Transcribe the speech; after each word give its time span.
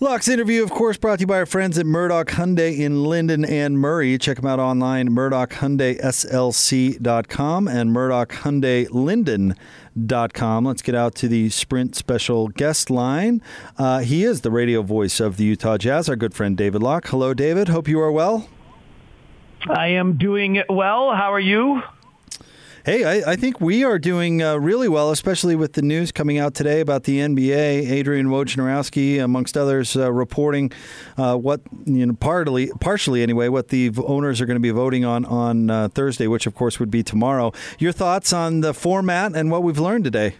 Locke's 0.00 0.28
interview, 0.28 0.62
of 0.62 0.70
course, 0.70 0.96
brought 0.96 1.16
to 1.16 1.22
you 1.22 1.26
by 1.26 1.38
our 1.38 1.46
friends 1.46 1.76
at 1.76 1.84
Murdoch 1.84 2.28
Hyundai 2.28 2.78
in 2.78 3.02
Lindon 3.02 3.44
and 3.44 3.80
Murray. 3.80 4.16
Check 4.16 4.36
them 4.36 4.46
out 4.46 4.60
online, 4.60 5.08
murdochhyundaislc.com 5.08 7.66
and 7.66 7.90
murdochhyundailindon.com. 7.90 10.64
Let's 10.64 10.82
get 10.82 10.94
out 10.94 11.16
to 11.16 11.26
the 11.26 11.50
Sprint 11.50 11.96
special 11.96 12.46
guest 12.46 12.90
line. 12.90 13.42
Uh, 13.76 13.98
he 13.98 14.22
is 14.22 14.42
the 14.42 14.52
radio 14.52 14.82
voice 14.82 15.18
of 15.18 15.36
the 15.36 15.42
Utah 15.42 15.76
Jazz, 15.76 16.08
our 16.08 16.14
good 16.14 16.32
friend 16.32 16.56
David 16.56 16.80
Locke. 16.80 17.08
Hello, 17.08 17.34
David. 17.34 17.66
Hope 17.66 17.88
you 17.88 17.98
are 17.98 18.12
well. 18.12 18.48
I 19.68 19.88
am 19.88 20.16
doing 20.16 20.62
well. 20.68 21.12
How 21.12 21.32
are 21.32 21.40
you? 21.40 21.82
Hey, 22.88 23.04
I, 23.04 23.32
I, 23.32 23.36
think 23.36 23.60
we 23.60 23.84
are 23.84 23.98
doing 23.98 24.42
uh, 24.42 24.56
really 24.56 24.88
well, 24.88 25.10
especially 25.10 25.54
with 25.54 25.74
the 25.74 25.82
news 25.82 26.10
coming 26.10 26.38
out 26.38 26.54
today 26.54 26.80
about 26.80 27.04
the 27.04 27.18
NBA. 27.18 27.90
Adrian 27.90 28.28
Wojnarowski, 28.28 29.22
amongst 29.22 29.58
others, 29.58 29.94
uh, 29.94 30.10
reporting 30.10 30.72
uh, 31.18 31.36
what 31.36 31.60
you 31.84 32.06
know, 32.06 32.14
partly, 32.14 32.70
partially 32.80 33.22
anyway, 33.22 33.48
what 33.48 33.68
the 33.68 33.92
owners 34.06 34.40
are 34.40 34.46
going 34.46 34.56
to 34.56 34.60
be 34.60 34.70
voting 34.70 35.04
on 35.04 35.26
on 35.26 35.68
uh, 35.68 35.88
Thursday, 35.88 36.28
which 36.28 36.46
of 36.46 36.54
course 36.54 36.80
would 36.80 36.90
be 36.90 37.02
tomorrow. 37.02 37.52
Your 37.78 37.92
thoughts 37.92 38.32
on 38.32 38.62
the 38.62 38.72
format 38.72 39.36
and 39.36 39.50
what 39.50 39.62
we've 39.62 39.78
learned 39.78 40.04
today? 40.04 40.36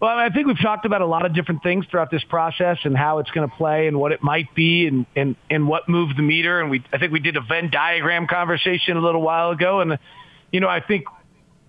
Well, 0.00 0.16
I 0.16 0.30
think 0.30 0.46
we've 0.46 0.62
talked 0.62 0.86
about 0.86 1.02
a 1.02 1.06
lot 1.06 1.26
of 1.26 1.34
different 1.34 1.62
things 1.62 1.84
throughout 1.90 2.10
this 2.10 2.24
process 2.24 2.78
and 2.84 2.96
how 2.96 3.18
it's 3.18 3.30
going 3.32 3.46
to 3.46 3.54
play 3.54 3.86
and 3.86 4.00
what 4.00 4.12
it 4.12 4.22
might 4.22 4.54
be 4.54 4.86
and, 4.86 5.04
and, 5.14 5.36
and 5.50 5.68
what 5.68 5.90
moved 5.90 6.16
the 6.16 6.22
meter. 6.22 6.58
And 6.58 6.70
we, 6.70 6.82
I 6.90 6.96
think 6.96 7.12
we 7.12 7.20
did 7.20 7.36
a 7.36 7.42
Venn 7.42 7.68
diagram 7.70 8.28
conversation 8.28 8.96
a 8.96 9.00
little 9.00 9.20
while 9.20 9.50
ago. 9.50 9.80
And, 9.80 9.98
you 10.50 10.60
know, 10.60 10.68
I 10.68 10.80
think 10.80 11.04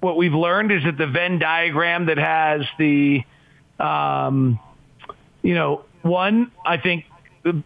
what 0.01 0.17
we've 0.17 0.33
learned 0.33 0.71
is 0.71 0.83
that 0.83 0.97
the 0.97 1.07
Venn 1.07 1.39
diagram 1.39 2.07
that 2.07 2.17
has 2.17 2.61
the, 2.77 3.23
um, 3.79 4.59
you 5.41 5.55
know, 5.55 5.85
one, 6.01 6.51
I 6.65 6.77
think 6.77 7.05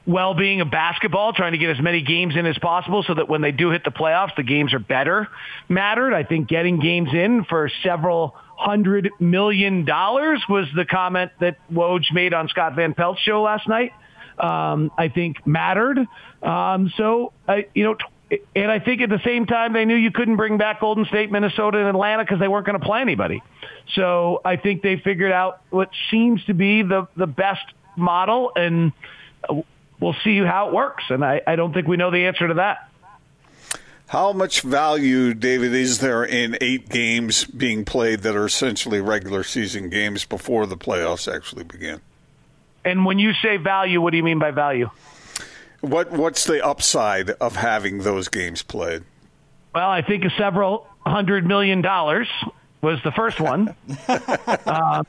well-being 0.05 0.61
of 0.61 0.71
basketball, 0.71 1.33
trying 1.33 1.53
to 1.53 1.57
get 1.57 1.69
as 1.69 1.81
many 1.81 2.01
games 2.01 2.35
in 2.35 2.45
as 2.45 2.57
possible 2.57 3.03
so 3.03 3.13
that 3.13 3.27
when 3.27 3.41
they 3.41 3.51
do 3.51 3.71
hit 3.71 3.83
the 3.83 3.91
playoffs, 3.91 4.35
the 4.35 4.43
games 4.43 4.73
are 4.73 4.79
better 4.79 5.27
mattered. 5.67 6.13
I 6.13 6.23
think 6.23 6.47
getting 6.47 6.79
games 6.79 7.09
in 7.13 7.45
for 7.45 7.69
several 7.83 8.35
hundred 8.57 9.09
million 9.19 9.83
dollars 9.83 10.41
was 10.47 10.67
the 10.75 10.85
comment 10.85 11.31
that 11.41 11.57
Woj 11.71 12.13
made 12.13 12.33
on 12.33 12.47
Scott 12.47 12.75
Van 12.75 12.93
Pelt's 12.93 13.21
show 13.21 13.41
last 13.41 13.67
night. 13.67 13.91
Um, 14.37 14.91
I 14.97 15.09
think 15.09 15.45
mattered. 15.45 15.99
Um, 16.41 16.91
so, 16.97 17.33
you 17.73 17.83
know, 17.83 17.97
and 18.55 18.71
I 18.71 18.79
think 18.79 19.01
at 19.01 19.09
the 19.09 19.21
same 19.23 19.45
time 19.45 19.73
they 19.73 19.85
knew 19.85 19.95
you 19.95 20.11
couldn't 20.11 20.35
bring 20.35 20.57
back 20.57 20.79
Golden 20.79 21.05
State, 21.05 21.31
Minnesota, 21.31 21.77
and 21.79 21.87
Atlanta 21.87 22.23
because 22.23 22.39
they 22.39 22.47
weren't 22.47 22.65
going 22.65 22.79
to 22.79 22.85
play 22.85 23.01
anybody. 23.01 23.43
So 23.93 24.41
I 24.43 24.55
think 24.55 24.81
they 24.81 24.97
figured 24.97 25.31
out 25.31 25.61
what 25.69 25.89
seems 26.09 26.43
to 26.45 26.53
be 26.53 26.81
the 26.81 27.07
the 27.15 27.27
best 27.27 27.65
model, 27.95 28.51
and 28.55 28.93
uh, 29.47 29.61
we'll 29.99 30.15
see 30.23 30.39
how 30.39 30.69
it 30.69 30.73
works. 30.73 31.03
And 31.09 31.23
I, 31.23 31.41
I 31.45 31.55
don't 31.55 31.73
think 31.73 31.87
we 31.87 31.97
know 31.97 32.11
the 32.11 32.25
answer 32.25 32.47
to 32.47 32.55
that. 32.55 32.89
How 34.07 34.33
much 34.33 34.61
value, 34.61 35.33
David, 35.33 35.73
is 35.73 35.99
there 35.99 36.23
in 36.23 36.57
eight 36.61 36.89
games 36.89 37.43
being 37.45 37.85
played 37.85 38.21
that 38.21 38.35
are 38.35 38.45
essentially 38.45 39.01
regular 39.01 39.43
season 39.43 39.89
games 39.89 40.25
before 40.25 40.67
the 40.67 40.77
playoffs 40.77 41.33
actually 41.33 41.63
begin? 41.63 42.01
And 42.83 43.03
when 43.03 43.17
you 43.17 43.33
say 43.33 43.57
value, 43.57 43.99
what 43.99 44.11
do 44.11 44.17
you 44.17 44.23
mean 44.23 44.37
by 44.37 44.51
value? 44.51 44.91
What 45.85 46.11
What's 46.11 46.45
the 46.45 46.65
upside 46.65 47.29
of 47.31 47.55
having 47.55 47.99
those 47.99 48.27
games 48.27 48.63
played? 48.63 49.03
Well, 49.73 49.89
I 49.89 50.01
think 50.01 50.23
several 50.37 50.87
hundred 51.05 51.45
million 51.45 51.81
dollars 51.81 52.27
was 52.81 52.99
the 53.03 53.11
first 53.11 53.39
one, 53.39 53.69
um, 54.07 55.05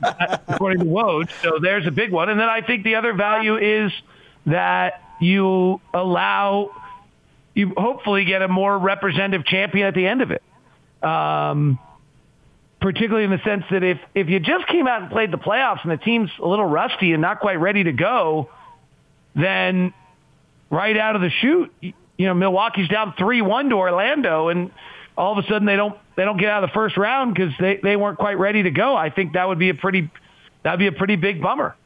according 0.49 0.81
to 0.81 0.87
Woj. 0.87 1.31
So 1.43 1.59
there's 1.61 1.87
a 1.87 1.91
big 1.91 2.11
one. 2.11 2.29
And 2.29 2.41
then 2.41 2.49
I 2.49 2.63
think 2.63 2.85
the 2.85 2.95
other 2.95 3.13
value 3.13 3.57
is 3.57 3.93
that 4.47 5.03
you 5.21 5.81
allow, 5.93 6.71
you 7.55 7.75
hopefully 7.77 8.25
get 8.25 8.43
a 8.43 8.49
more 8.49 8.79
representative 8.79 9.47
champion 9.47 9.87
at 9.87 9.95
the 9.95 10.07
end 10.07 10.23
of 10.23 10.31
it. 10.31 10.43
Um, 11.03 11.79
particularly 12.81 13.25
in 13.25 13.31
the 13.31 13.43
sense 13.45 13.65
that 13.71 13.83
if, 13.83 13.99
if 14.15 14.29
you 14.29 14.41
just 14.41 14.67
came 14.69 14.87
out 14.87 15.03
and 15.03 15.11
played 15.11 15.31
the 15.31 15.39
playoffs 15.39 15.83
and 15.83 15.93
the 15.93 15.97
team's 15.97 16.31
a 16.41 16.47
little 16.47 16.67
rusty 16.67 17.13
and 17.13 17.21
not 17.21 17.41
quite 17.41 17.61
ready 17.61 17.85
to 17.85 17.93
go, 17.93 18.49
then 19.35 19.93
right 20.71 20.97
out 20.97 21.17
of 21.17 21.23
the 21.23 21.31
chute. 21.31 21.73
You 21.81 22.27
know, 22.27 22.35
Milwaukee's 22.35 22.89
down 22.89 23.15
three 23.19 23.43
one 23.43 23.69
to 23.71 23.77
Orlando, 23.77 24.49
and 24.49 24.71
all 25.17 25.39
of 25.39 25.45
a 25.45 25.49
sudden 25.49 25.67
they 25.67 25.77
don't 25.77 25.99
they 26.17 26.25
don't 26.25 26.39
get 26.39 26.49
out 26.49 26.65
of 26.65 26.71
the 26.71 26.75
first 26.75 26.97
round 26.97 27.35
because 27.35 27.53
they 27.59 27.79
they 27.83 27.97
weren't 27.97 28.19
quite 28.19 28.39
ready 28.39 28.63
to 28.63 28.71
go. 28.71 28.97
I 28.97 29.11
think 29.11 29.35
that 29.35 29.49
would 29.49 29.59
be 29.59 29.69
a 29.69 29.75
pretty 29.75 30.11
that'd 30.63 30.79
be 30.79 30.87
a 30.87 30.93
pretty 30.93 31.17
big 31.17 31.43
bummer. 31.43 31.77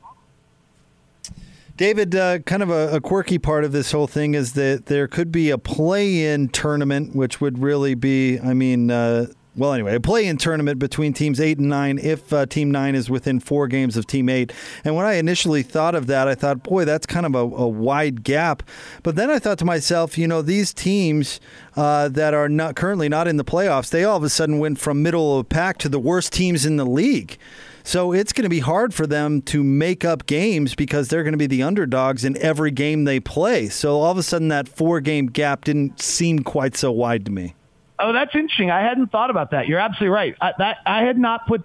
David, 1.76 2.14
uh, 2.14 2.40
kind 2.40 2.62
of 2.62 2.68
a, 2.68 2.96
a, 2.96 3.00
quirky 3.00 3.38
part 3.38 3.64
of 3.64 3.72
this 3.72 3.90
whole 3.90 4.06
thing 4.06 4.34
is 4.34 4.52
that 4.52 4.84
there 4.84 5.08
could 5.08 5.32
be 5.32 5.48
a 5.48 5.56
play-in 5.56 6.50
tournament, 6.50 7.16
which 7.16 7.40
would 7.40 7.58
really 7.58 7.94
be, 7.94 8.38
I 8.38 8.52
mean, 8.52 8.90
uh, 8.90 9.28
well, 9.56 9.72
anyway, 9.72 9.96
a 9.96 10.00
play 10.00 10.26
in 10.26 10.36
tournament 10.36 10.78
between 10.78 11.12
teams 11.12 11.40
eight 11.40 11.58
and 11.58 11.68
nine 11.68 11.98
if 11.98 12.32
uh, 12.32 12.46
team 12.46 12.70
nine 12.70 12.94
is 12.94 13.10
within 13.10 13.40
four 13.40 13.66
games 13.66 13.96
of 13.96 14.06
team 14.06 14.28
eight. 14.28 14.52
And 14.84 14.94
when 14.94 15.06
I 15.06 15.14
initially 15.14 15.62
thought 15.62 15.94
of 15.94 16.06
that, 16.06 16.28
I 16.28 16.36
thought, 16.36 16.62
boy, 16.62 16.84
that's 16.84 17.04
kind 17.04 17.26
of 17.26 17.34
a, 17.34 17.38
a 17.38 17.68
wide 17.68 18.22
gap. 18.22 18.62
But 19.02 19.16
then 19.16 19.28
I 19.28 19.40
thought 19.40 19.58
to 19.58 19.64
myself, 19.64 20.16
you 20.16 20.28
know, 20.28 20.40
these 20.40 20.72
teams 20.72 21.40
uh, 21.76 22.08
that 22.10 22.32
are 22.32 22.48
not 22.48 22.76
currently 22.76 23.08
not 23.08 23.26
in 23.26 23.38
the 23.38 23.44
playoffs, 23.44 23.90
they 23.90 24.04
all 24.04 24.16
of 24.16 24.22
a 24.22 24.28
sudden 24.28 24.60
went 24.60 24.78
from 24.78 25.02
middle 25.02 25.38
of 25.38 25.48
the 25.48 25.54
pack 25.54 25.78
to 25.78 25.88
the 25.88 25.98
worst 25.98 26.32
teams 26.32 26.64
in 26.64 26.76
the 26.76 26.86
league. 26.86 27.36
So 27.82 28.12
it's 28.12 28.32
going 28.32 28.44
to 28.44 28.50
be 28.50 28.60
hard 28.60 28.94
for 28.94 29.06
them 29.06 29.42
to 29.42 29.64
make 29.64 30.04
up 30.04 30.26
games 30.26 30.74
because 30.74 31.08
they're 31.08 31.24
going 31.24 31.32
to 31.32 31.38
be 31.38 31.46
the 31.46 31.62
underdogs 31.62 32.24
in 32.24 32.36
every 32.38 32.70
game 32.70 33.04
they 33.04 33.18
play. 33.18 33.68
So 33.68 34.00
all 34.00 34.12
of 34.12 34.18
a 34.18 34.22
sudden, 34.22 34.48
that 34.48 34.68
four 34.68 35.00
game 35.00 35.26
gap 35.26 35.64
didn't 35.64 36.00
seem 36.00 36.40
quite 36.40 36.76
so 36.76 36.92
wide 36.92 37.24
to 37.24 37.32
me. 37.32 37.54
Oh, 38.00 38.12
that's 38.12 38.34
interesting. 38.34 38.70
I 38.70 38.80
hadn't 38.80 39.12
thought 39.12 39.30
about 39.30 39.50
that. 39.52 39.68
You're 39.68 39.78
absolutely 39.78 40.08
right. 40.08 40.34
I, 40.40 40.52
that 40.58 40.78
I 40.86 41.02
had 41.02 41.18
not 41.18 41.46
put. 41.46 41.62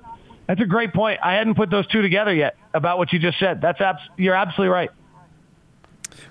That's 0.47 0.61
a 0.61 0.65
great 0.65 0.93
point. 0.93 1.19
I 1.23 1.33
hadn't 1.33 1.55
put 1.55 1.69
those 1.69 1.87
two 1.87 2.01
together 2.01 2.33
yet 2.33 2.55
about 2.73 2.97
what 2.97 3.11
you 3.13 3.19
just 3.19 3.39
said. 3.39 3.61
That's 3.61 3.81
abs- 3.81 4.01
you're 4.17 4.35
absolutely 4.35 4.73
right. 4.73 4.91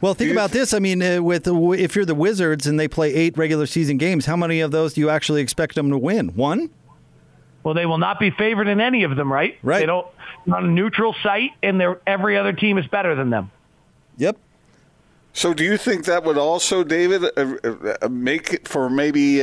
Well, 0.01 0.15
think 0.15 0.31
about 0.33 0.51
this. 0.51 0.73
I 0.73 0.79
mean, 0.79 1.03
uh, 1.03 1.23
with 1.23 1.47
if 1.47 1.97
you're 1.97 2.05
the 2.05 2.15
Wizards 2.15 2.67
and 2.67 2.79
they 2.79 2.89
play 2.89 3.15
eight 3.15 3.37
regular 3.37 3.67
season 3.67 3.97
games, 3.97 4.27
how 4.27 4.37
many 4.37 4.61
of 4.61 4.71
those 4.71 4.95
do 4.95 5.01
you 5.01 5.11
actually 5.11 5.43
expect 5.43 5.75
them 5.75 5.91
to 5.91 5.99
win? 5.99 6.29
One. 6.29 6.71
Well, 7.63 7.75
they 7.75 7.87
will 7.87 7.99
not 7.99 8.21
be 8.21 8.31
favored 8.31 8.69
in 8.69 8.81
any 8.81 9.05
of 9.05 9.17
them, 9.17 9.33
right? 9.33 9.59
Right. 9.63 9.81
They 9.81 9.87
don't 9.87 10.07
on 10.53 10.65
a 10.65 10.69
neutral 10.69 11.15
site, 11.23 11.53
and 11.63 11.83
every 12.07 12.37
other 12.37 12.53
team 12.53 12.77
is 12.77 12.87
better 12.87 13.15
than 13.15 13.31
them. 13.31 13.51
Yep. 14.19 14.37
So, 15.33 15.55
do 15.55 15.65
you 15.65 15.79
think 15.79 16.05
that 16.05 16.23
would 16.25 16.39
also, 16.39 16.85
David, 16.85 17.25
uh, 17.25 17.57
uh, 18.03 18.09
make 18.09 18.53
it 18.53 18.69
for 18.69 18.91
maybe? 18.91 19.43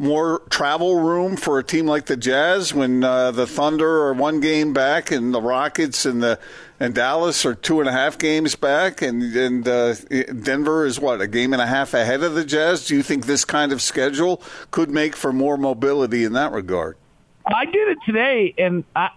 More 0.00 0.40
travel 0.48 0.98
room 0.98 1.36
for 1.36 1.58
a 1.58 1.62
team 1.62 1.84
like 1.84 2.06
the 2.06 2.16
Jazz 2.16 2.72
when 2.72 3.04
uh, 3.04 3.32
the 3.32 3.46
Thunder 3.46 4.04
are 4.04 4.14
one 4.14 4.40
game 4.40 4.72
back 4.72 5.10
and 5.10 5.34
the 5.34 5.42
Rockets 5.42 6.06
and 6.06 6.22
the 6.22 6.38
and 6.80 6.94
Dallas 6.94 7.44
are 7.44 7.54
two 7.54 7.80
and 7.80 7.88
a 7.88 7.92
half 7.92 8.16
games 8.16 8.56
back 8.56 9.02
and 9.02 9.22
and 9.36 9.68
uh, 9.68 9.94
Denver 10.42 10.86
is 10.86 10.98
what 10.98 11.20
a 11.20 11.26
game 11.26 11.52
and 11.52 11.60
a 11.60 11.66
half 11.66 11.92
ahead 11.92 12.22
of 12.22 12.34
the 12.34 12.46
Jazz. 12.46 12.86
Do 12.86 12.96
you 12.96 13.02
think 13.02 13.26
this 13.26 13.44
kind 13.44 13.72
of 13.72 13.82
schedule 13.82 14.42
could 14.70 14.88
make 14.88 15.14
for 15.14 15.34
more 15.34 15.58
mobility 15.58 16.24
in 16.24 16.32
that 16.32 16.52
regard? 16.52 16.96
I 17.44 17.66
did 17.66 17.88
it 17.88 17.98
today, 18.06 18.54
and 18.56 18.84
I 18.96 19.10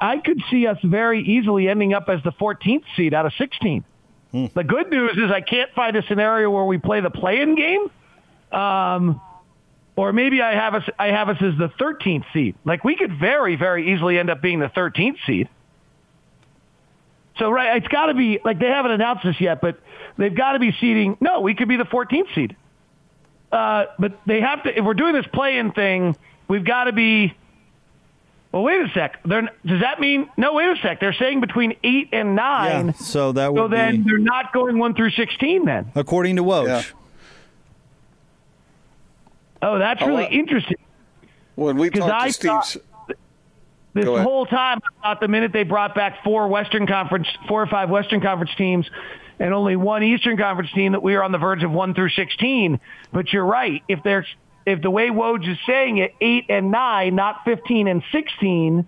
I, 0.00 0.14
I 0.14 0.18
could 0.18 0.42
see 0.50 0.66
us 0.66 0.78
very 0.82 1.22
easily 1.22 1.68
ending 1.68 1.94
up 1.94 2.08
as 2.08 2.24
the 2.24 2.32
14th 2.32 2.82
seed 2.96 3.14
out 3.14 3.24
of 3.24 3.34
16. 3.34 3.84
Hmm. 4.32 4.46
The 4.52 4.64
good 4.64 4.90
news 4.90 5.16
is 5.16 5.30
I 5.30 5.42
can't 5.42 5.70
find 5.76 5.94
a 5.94 6.04
scenario 6.08 6.50
where 6.50 6.64
we 6.64 6.78
play 6.78 7.00
the 7.00 7.10
play-in 7.10 7.54
game. 7.54 7.88
Um, 8.50 9.20
or 9.96 10.12
maybe 10.12 10.42
I 10.42 10.54
have 10.54 10.74
us 10.74 10.82
I 10.98 11.08
have 11.08 11.28
us 11.28 11.36
as 11.40 11.56
the 11.58 11.68
13th 11.80 12.24
seed. 12.32 12.56
Like 12.64 12.84
we 12.84 12.96
could 12.96 13.18
very 13.18 13.56
very 13.56 13.92
easily 13.92 14.18
end 14.18 14.30
up 14.30 14.40
being 14.42 14.60
the 14.60 14.68
13th 14.68 15.16
seed. 15.26 15.48
So 17.38 17.50
right, 17.50 17.76
it's 17.76 17.88
got 17.88 18.06
to 18.06 18.14
be 18.14 18.40
like 18.44 18.58
they 18.58 18.68
haven't 18.68 18.92
announced 18.92 19.24
this 19.24 19.40
yet, 19.40 19.60
but 19.60 19.78
they've 20.16 20.34
got 20.34 20.52
to 20.52 20.58
be 20.58 20.72
seeding. 20.80 21.16
No, 21.20 21.40
we 21.40 21.54
could 21.54 21.68
be 21.68 21.76
the 21.76 21.84
14th 21.84 22.34
seed. 22.34 22.56
Uh, 23.50 23.86
but 23.98 24.20
they 24.26 24.40
have 24.40 24.64
to. 24.64 24.78
If 24.78 24.84
we're 24.84 24.94
doing 24.94 25.14
this 25.14 25.26
play-in 25.32 25.72
thing, 25.72 26.16
we've 26.48 26.64
got 26.64 26.84
to 26.84 26.92
be. 26.92 27.34
Well, 28.50 28.62
wait 28.62 28.82
a 28.82 28.88
sec. 28.94 29.20
They're, 29.24 29.42
does 29.66 29.80
that 29.80 29.98
mean 29.98 30.28
no? 30.36 30.54
Wait 30.54 30.66
a 30.66 30.80
sec. 30.80 31.00
They're 31.00 31.12
saying 31.12 31.40
between 31.40 31.76
eight 31.82 32.10
and 32.12 32.36
nine. 32.36 32.86
Yeah, 32.86 32.92
so 32.92 33.32
that 33.32 33.52
would. 33.52 33.58
So 33.58 33.68
then 33.68 34.02
be, 34.02 34.10
they're 34.10 34.18
not 34.18 34.52
going 34.52 34.78
one 34.78 34.94
through 34.94 35.10
sixteen. 35.10 35.64
Then, 35.64 35.90
according 35.94 36.36
to 36.36 36.44
Woj. 36.44 36.66
Yeah. 36.66 36.82
Oh, 39.64 39.78
that's 39.78 40.02
really 40.02 40.26
interesting. 40.26 40.76
When 41.54 41.78
we 41.78 41.88
talked 41.90 42.40
to 42.40 42.62
Steve. 42.62 42.82
This 43.94 44.06
whole 44.06 44.44
time, 44.44 44.80
I 44.82 45.02
thought 45.02 45.20
the 45.20 45.28
minute 45.28 45.52
they 45.52 45.62
brought 45.62 45.94
back 45.94 46.24
four 46.24 46.48
Western 46.48 46.84
Conference, 46.86 47.28
four 47.46 47.62
or 47.62 47.66
five 47.68 47.88
Western 47.88 48.20
Conference 48.20 48.50
teams, 48.58 48.90
and 49.38 49.54
only 49.54 49.76
one 49.76 50.02
Eastern 50.02 50.36
Conference 50.36 50.72
team, 50.72 50.92
that 50.92 51.02
we 51.02 51.14
were 51.14 51.22
on 51.22 51.30
the 51.30 51.38
verge 51.38 51.62
of 51.62 51.70
one 51.70 51.94
through 51.94 52.10
sixteen. 52.10 52.80
But 53.12 53.32
you're 53.32 53.46
right. 53.46 53.84
If 53.86 54.02
there's 54.02 54.26
if 54.66 54.82
the 54.82 54.90
way 54.90 55.10
Woj 55.10 55.48
is 55.48 55.58
saying 55.64 55.98
it, 55.98 56.12
eight 56.20 56.46
and 56.48 56.72
nine, 56.72 57.14
not 57.14 57.44
fifteen 57.44 57.86
and 57.86 58.02
sixteen, 58.10 58.84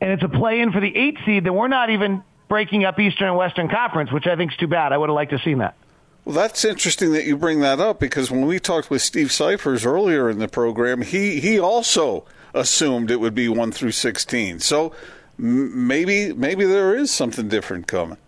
and 0.00 0.10
it's 0.10 0.24
a 0.24 0.28
play 0.28 0.60
in 0.60 0.72
for 0.72 0.80
the 0.80 0.94
eight 0.94 1.16
seed, 1.24 1.44
then 1.44 1.54
we're 1.54 1.68
not 1.68 1.90
even 1.90 2.24
breaking 2.48 2.84
up 2.84 2.98
Eastern 2.98 3.28
and 3.28 3.36
Western 3.36 3.68
Conference, 3.68 4.10
which 4.10 4.26
I 4.26 4.34
think 4.34 4.50
is 4.50 4.58
too 4.58 4.66
bad. 4.66 4.92
I 4.92 4.98
would 4.98 5.08
have 5.08 5.14
liked 5.14 5.30
to 5.30 5.36
have 5.36 5.44
seen 5.44 5.58
that. 5.58 5.76
Well, 6.24 6.34
that's 6.34 6.64
interesting 6.64 7.12
that 7.12 7.24
you 7.24 7.36
bring 7.36 7.60
that 7.60 7.80
up 7.80 7.98
because 7.98 8.30
when 8.30 8.46
we 8.46 8.58
talked 8.58 8.90
with 8.90 9.02
Steve 9.02 9.32
Cyphers 9.32 9.86
earlier 9.86 10.28
in 10.28 10.38
the 10.38 10.48
program, 10.48 11.02
he 11.02 11.40
he 11.40 11.58
also 11.58 12.24
assumed 12.54 13.10
it 13.10 13.20
would 13.20 13.34
be 13.34 13.48
one 13.48 13.72
through 13.72 13.92
sixteen. 13.92 14.60
So 14.60 14.92
maybe 15.38 16.32
maybe 16.32 16.64
there 16.66 16.94
is 16.94 17.10
something 17.10 17.48
different 17.48 17.86
coming. 17.86 18.18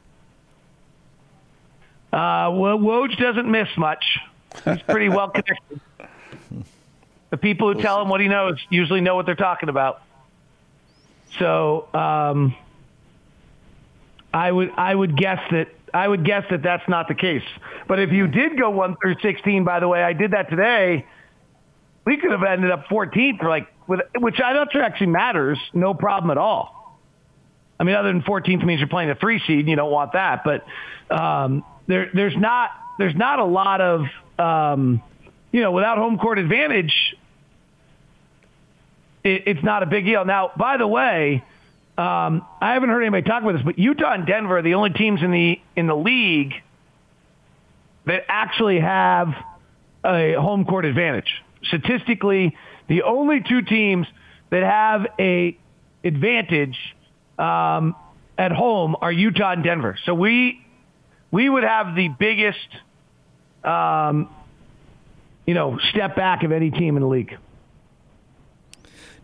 Uh, 2.12 2.52
well, 2.52 2.78
Woj 2.78 3.16
doesn't 3.18 3.50
miss 3.50 3.68
much. 3.76 4.18
He's 4.64 4.82
pretty 4.82 5.08
well 5.08 5.28
connected. 5.30 5.80
The 7.30 7.36
people 7.38 7.72
who 7.72 7.80
tell 7.80 8.02
him 8.02 8.10
what 8.10 8.20
he 8.20 8.28
knows 8.28 8.58
usually 8.68 9.00
know 9.00 9.14
what 9.14 9.24
they're 9.24 9.34
talking 9.34 9.70
about. 9.70 10.02
So 11.38 11.88
um, 11.94 12.54
I 14.34 14.52
would 14.52 14.70
I 14.76 14.94
would 14.94 15.16
guess 15.16 15.40
that 15.50 15.68
I 15.94 16.08
would 16.08 16.24
guess 16.24 16.44
that 16.50 16.62
that's 16.62 16.88
not 16.88 17.08
the 17.08 17.14
case. 17.14 17.42
But 17.86 17.98
if 17.98 18.10
you 18.12 18.26
did 18.26 18.58
go 18.58 18.70
one 18.70 18.96
through 19.00 19.16
sixteen, 19.22 19.64
by 19.64 19.80
the 19.80 19.88
way, 19.88 20.02
I 20.02 20.12
did 20.12 20.32
that 20.32 20.48
today. 20.50 21.06
We 22.04 22.16
could 22.16 22.32
have 22.32 22.42
ended 22.42 22.72
up 22.72 22.86
14th, 22.86 23.44
like 23.44 23.68
with 23.86 24.00
which 24.18 24.40
I'm 24.44 24.56
not 24.56 24.72
sure 24.72 24.82
actually 24.82 25.06
matters. 25.08 25.58
No 25.72 25.94
problem 25.94 26.32
at 26.32 26.38
all. 26.38 26.98
I 27.78 27.84
mean, 27.84 27.94
other 27.94 28.12
than 28.12 28.22
14th 28.22 28.64
means 28.64 28.80
you're 28.80 28.88
playing 28.88 29.10
a 29.10 29.14
three 29.14 29.40
seed, 29.46 29.60
and 29.60 29.68
you 29.68 29.76
don't 29.76 29.90
want 29.90 30.14
that. 30.14 30.42
But 30.44 30.64
um, 31.14 31.64
there, 31.86 32.10
there's 32.12 32.36
not 32.36 32.70
there's 32.98 33.14
not 33.14 33.38
a 33.38 33.44
lot 33.44 33.80
of 33.80 34.06
um, 34.38 35.02
you 35.52 35.60
know 35.60 35.70
without 35.70 35.98
home 35.98 36.18
court 36.18 36.38
advantage 36.38 36.92
it, 39.24 39.42
it's 39.46 39.62
not 39.62 39.82
a 39.82 39.86
big 39.86 40.04
deal. 40.04 40.24
Now, 40.24 40.50
by 40.56 40.76
the 40.76 40.86
way, 40.86 41.44
um, 41.98 42.46
I 42.60 42.72
haven't 42.72 42.88
heard 42.88 43.02
anybody 43.02 43.22
talk 43.22 43.42
about 43.42 43.52
this, 43.52 43.62
but 43.62 43.78
Utah 43.78 44.14
and 44.14 44.26
Denver 44.26 44.58
are 44.58 44.62
the 44.62 44.74
only 44.74 44.90
teams 44.90 45.22
in 45.22 45.30
the 45.30 45.60
in 45.76 45.86
the 45.86 45.96
league 45.96 46.54
that 48.06 48.24
actually 48.28 48.80
have 48.80 49.28
a 50.04 50.32
home 50.32 50.64
court 50.64 50.84
advantage. 50.84 51.30
Statistically, 51.64 52.56
the 52.88 53.02
only 53.02 53.42
two 53.46 53.62
teams 53.62 54.06
that 54.50 54.62
have 54.62 55.06
a 55.18 55.56
advantage 56.02 56.76
um, 57.38 57.94
at 58.38 58.52
home 58.52 58.96
are 59.00 59.12
Utah 59.12 59.52
and 59.52 59.62
Denver. 59.62 59.98
So 60.04 60.14
we 60.14 60.64
we 61.30 61.48
would 61.48 61.64
have 61.64 61.94
the 61.94 62.08
biggest, 62.08 62.58
um, 63.64 64.28
you 65.46 65.54
know, 65.54 65.78
step 65.90 66.16
back 66.16 66.42
of 66.42 66.52
any 66.52 66.70
team 66.70 66.96
in 66.96 67.02
the 67.02 67.08
league. 67.08 67.36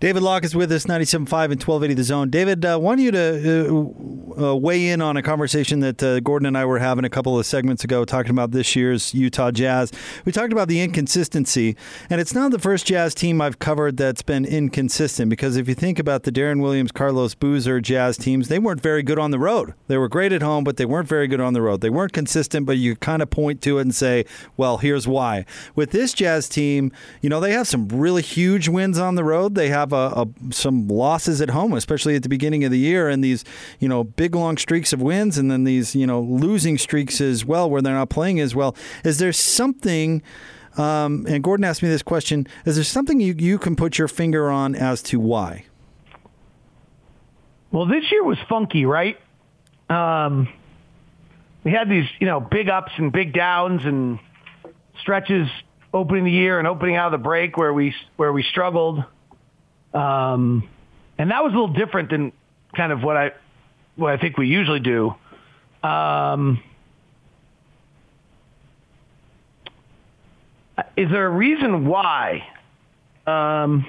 David 0.00 0.22
Locke 0.22 0.44
is 0.44 0.54
with 0.54 0.70
us, 0.70 0.84
97.5 0.84 1.16
and 1.16 1.60
1280 1.60 1.94
The 1.94 2.04
Zone. 2.04 2.30
David, 2.30 2.64
I 2.64 2.74
uh, 2.74 2.78
want 2.78 3.00
you 3.00 3.10
to 3.10 3.92
uh, 4.38 4.50
uh, 4.50 4.54
weigh 4.54 4.90
in 4.90 5.02
on 5.02 5.16
a 5.16 5.22
conversation 5.22 5.80
that 5.80 6.00
uh, 6.00 6.20
Gordon 6.20 6.46
and 6.46 6.56
I 6.56 6.64
were 6.66 6.78
having 6.78 7.04
a 7.04 7.10
couple 7.10 7.36
of 7.36 7.44
segments 7.44 7.82
ago 7.82 8.04
talking 8.04 8.30
about 8.30 8.52
this 8.52 8.76
year's 8.76 9.12
Utah 9.12 9.50
Jazz. 9.50 9.90
We 10.24 10.30
talked 10.30 10.52
about 10.52 10.68
the 10.68 10.80
inconsistency, 10.80 11.76
and 12.08 12.20
it's 12.20 12.32
not 12.32 12.52
the 12.52 12.60
first 12.60 12.86
Jazz 12.86 13.12
team 13.12 13.40
I've 13.40 13.58
covered 13.58 13.96
that's 13.96 14.22
been 14.22 14.44
inconsistent 14.44 15.30
because 15.30 15.56
if 15.56 15.66
you 15.66 15.74
think 15.74 15.98
about 15.98 16.22
the 16.22 16.30
Deron 16.30 16.62
Williams, 16.62 16.92
Carlos 16.92 17.34
Boozer 17.34 17.80
Jazz 17.80 18.16
teams, 18.16 18.46
they 18.46 18.60
weren't 18.60 18.80
very 18.80 19.02
good 19.02 19.18
on 19.18 19.32
the 19.32 19.38
road. 19.40 19.74
They 19.88 19.98
were 19.98 20.08
great 20.08 20.32
at 20.32 20.42
home, 20.42 20.62
but 20.62 20.76
they 20.76 20.86
weren't 20.86 21.08
very 21.08 21.26
good 21.26 21.40
on 21.40 21.54
the 21.54 21.62
road. 21.62 21.80
They 21.80 21.90
weren't 21.90 22.12
consistent, 22.12 22.66
but 22.66 22.76
you 22.76 22.94
kind 22.94 23.20
of 23.20 23.30
point 23.30 23.62
to 23.62 23.78
it 23.78 23.82
and 23.82 23.94
say, 23.94 24.26
well, 24.56 24.76
here's 24.76 25.08
why. 25.08 25.44
With 25.74 25.90
this 25.90 26.12
Jazz 26.12 26.48
team, 26.48 26.92
you 27.20 27.28
know, 27.28 27.40
they 27.40 27.50
have 27.50 27.66
some 27.66 27.88
really 27.88 28.22
huge 28.22 28.68
wins 28.68 28.96
on 28.96 29.16
the 29.16 29.24
road. 29.24 29.56
They 29.56 29.70
have 29.70 29.87
have 29.88 29.92
a, 29.92 30.22
a, 30.22 30.52
some 30.52 30.88
losses 30.88 31.40
at 31.40 31.50
home, 31.50 31.72
especially 31.72 32.14
at 32.16 32.22
the 32.22 32.28
beginning 32.28 32.64
of 32.64 32.70
the 32.70 32.78
year, 32.78 33.08
and 33.08 33.22
these 33.22 33.44
you 33.78 33.88
know 33.88 34.04
big 34.04 34.34
long 34.34 34.56
streaks 34.56 34.92
of 34.92 35.00
wins, 35.00 35.38
and 35.38 35.50
then 35.50 35.64
these 35.64 35.94
you 35.94 36.06
know 36.06 36.20
losing 36.20 36.78
streaks 36.78 37.20
as 37.20 37.44
well, 37.44 37.68
where 37.68 37.82
they're 37.82 37.94
not 37.94 38.10
playing 38.10 38.40
as 38.40 38.54
well. 38.54 38.76
Is 39.04 39.18
there 39.18 39.32
something? 39.32 40.22
Um, 40.76 41.26
and 41.28 41.42
Gordon 41.42 41.64
asked 41.64 41.82
me 41.82 41.88
this 41.88 42.02
question: 42.02 42.46
Is 42.64 42.76
there 42.76 42.84
something 42.84 43.20
you 43.20 43.34
you 43.38 43.58
can 43.58 43.76
put 43.76 43.98
your 43.98 44.08
finger 44.08 44.50
on 44.50 44.74
as 44.74 45.02
to 45.04 45.18
why? 45.18 45.64
Well, 47.70 47.86
this 47.86 48.10
year 48.10 48.24
was 48.24 48.38
funky, 48.48 48.86
right? 48.86 49.18
Um, 49.90 50.48
we 51.64 51.72
had 51.72 51.88
these, 51.88 52.06
you 52.18 52.26
know, 52.26 52.40
big 52.40 52.68
ups 52.68 52.92
and 52.96 53.12
big 53.12 53.34
downs 53.34 53.82
and 53.84 54.18
stretches 55.00 55.48
opening 55.92 56.24
the 56.24 56.30
year 56.30 56.58
and 56.58 56.66
opening 56.66 56.96
out 56.96 57.12
of 57.12 57.20
the 57.20 57.22
break 57.22 57.56
where 57.56 57.72
we 57.72 57.94
where 58.16 58.32
we 58.32 58.42
struggled. 58.42 59.04
Um, 59.94 60.68
and 61.18 61.30
that 61.30 61.42
was 61.42 61.52
a 61.52 61.56
little 61.56 61.74
different 61.74 62.10
than 62.10 62.32
kind 62.76 62.92
of 62.92 63.02
what 63.02 63.16
I 63.16 63.32
what 63.96 64.12
I 64.12 64.18
think 64.18 64.38
we 64.38 64.46
usually 64.46 64.80
do. 64.80 65.14
Um, 65.82 66.62
is 70.96 71.10
there 71.10 71.26
a 71.26 71.30
reason 71.30 71.86
why? 71.86 72.46
Um, 73.26 73.86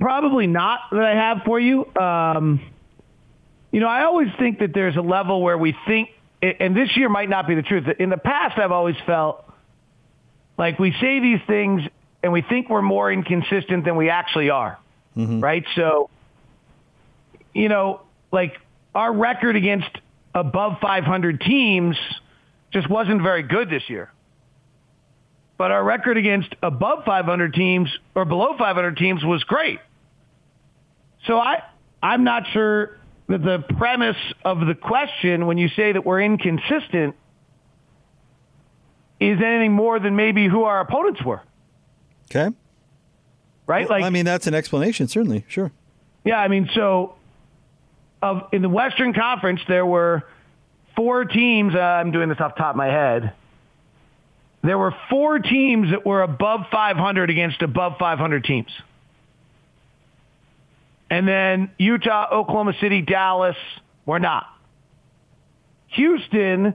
probably 0.00 0.46
not 0.46 0.80
that 0.92 1.02
I 1.04 1.14
have 1.14 1.38
for 1.44 1.58
you. 1.58 1.84
Um, 1.96 2.60
you 3.70 3.80
know, 3.80 3.88
I 3.88 4.04
always 4.04 4.28
think 4.38 4.60
that 4.60 4.72
there's 4.72 4.96
a 4.96 5.00
level 5.02 5.42
where 5.42 5.58
we 5.58 5.74
think, 5.86 6.10
and 6.40 6.76
this 6.76 6.96
year 6.96 7.08
might 7.08 7.28
not 7.28 7.46
be 7.46 7.54
the 7.54 7.62
truth. 7.62 7.84
In 7.98 8.10
the 8.10 8.16
past, 8.16 8.58
I've 8.58 8.72
always 8.72 8.96
felt 9.06 9.44
like 10.56 10.78
we 10.78 10.92
say 11.00 11.20
these 11.20 11.40
things 11.46 11.82
and 12.22 12.32
we 12.32 12.42
think 12.42 12.68
we're 12.68 12.82
more 12.82 13.12
inconsistent 13.12 13.84
than 13.84 13.96
we 13.96 14.10
actually 14.10 14.50
are. 14.50 14.78
Mm-hmm. 15.16 15.40
Right? 15.40 15.64
So, 15.74 16.10
you 17.54 17.68
know, 17.68 18.02
like 18.32 18.56
our 18.94 19.12
record 19.12 19.56
against 19.56 19.90
above 20.34 20.78
500 20.80 21.40
teams 21.40 21.96
just 22.72 22.88
wasn't 22.88 23.22
very 23.22 23.42
good 23.42 23.70
this 23.70 23.82
year. 23.88 24.12
But 25.56 25.72
our 25.72 25.82
record 25.82 26.16
against 26.16 26.54
above 26.62 27.04
500 27.04 27.52
teams 27.52 27.90
or 28.14 28.24
below 28.24 28.56
500 28.56 28.96
teams 28.96 29.24
was 29.24 29.42
great. 29.44 29.80
So 31.26 31.36
I, 31.38 31.64
I'm 32.00 32.22
not 32.22 32.44
sure 32.52 32.96
that 33.28 33.42
the 33.42 33.64
premise 33.76 34.16
of 34.44 34.60
the 34.60 34.74
question 34.74 35.46
when 35.46 35.58
you 35.58 35.68
say 35.68 35.92
that 35.92 36.04
we're 36.04 36.22
inconsistent 36.22 37.16
is 39.20 39.38
anything 39.44 39.72
more 39.72 39.98
than 39.98 40.14
maybe 40.14 40.46
who 40.46 40.62
our 40.62 40.80
opponents 40.80 41.22
were. 41.24 41.42
Okay. 42.30 42.54
Right? 43.66 43.88
Well, 43.88 43.98
like 43.98 44.04
I 44.04 44.10
mean 44.10 44.24
that's 44.24 44.46
an 44.46 44.54
explanation, 44.54 45.08
certainly. 45.08 45.44
Sure. 45.48 45.70
Yeah, 46.24 46.38
I 46.38 46.48
mean 46.48 46.68
so 46.74 47.14
of 48.22 48.48
in 48.52 48.62
the 48.62 48.68
Western 48.68 49.12
Conference 49.14 49.60
there 49.68 49.86
were 49.86 50.24
four 50.98 51.24
teams, 51.24 51.74
uh, 51.76 51.78
I'm 51.78 52.10
doing 52.10 52.28
this 52.28 52.40
off 52.40 52.56
the 52.56 52.58
top 52.58 52.70
of 52.70 52.76
my 52.76 52.88
head. 52.88 53.32
There 54.64 54.76
were 54.76 54.92
four 55.08 55.38
teams 55.38 55.90
that 55.90 56.04
were 56.04 56.22
above 56.22 56.62
500 56.72 57.30
against 57.30 57.62
above 57.62 57.98
500 58.00 58.42
teams. 58.42 58.70
And 61.08 61.26
then 61.26 61.70
Utah, 61.78 62.26
Oklahoma 62.32 62.74
City, 62.80 63.00
Dallas 63.00 63.56
were 64.04 64.18
not. 64.18 64.46
Houston 65.88 66.74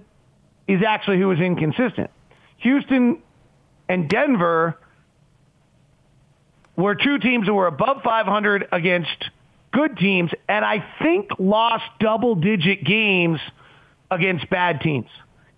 is 0.68 0.82
actually 0.88 1.20
who 1.20 1.28
was 1.28 1.40
inconsistent. 1.40 2.10
Houston 2.60 3.22
and 3.90 4.10
Denver 4.10 4.80
were 6.76 6.96
two 6.96 7.20
teams 7.20 7.46
that 7.46 7.54
were 7.54 7.68
above 7.68 8.02
500 8.04 8.68
against 8.72 9.30
good 9.72 9.98
teams, 9.98 10.32
and 10.48 10.64
I 10.64 10.84
think 11.02 11.30
lost 11.40 11.84
double-digit 12.00 12.84
games 12.84 13.40
against 14.10 14.50
bad 14.50 14.82
teams. 14.82 15.08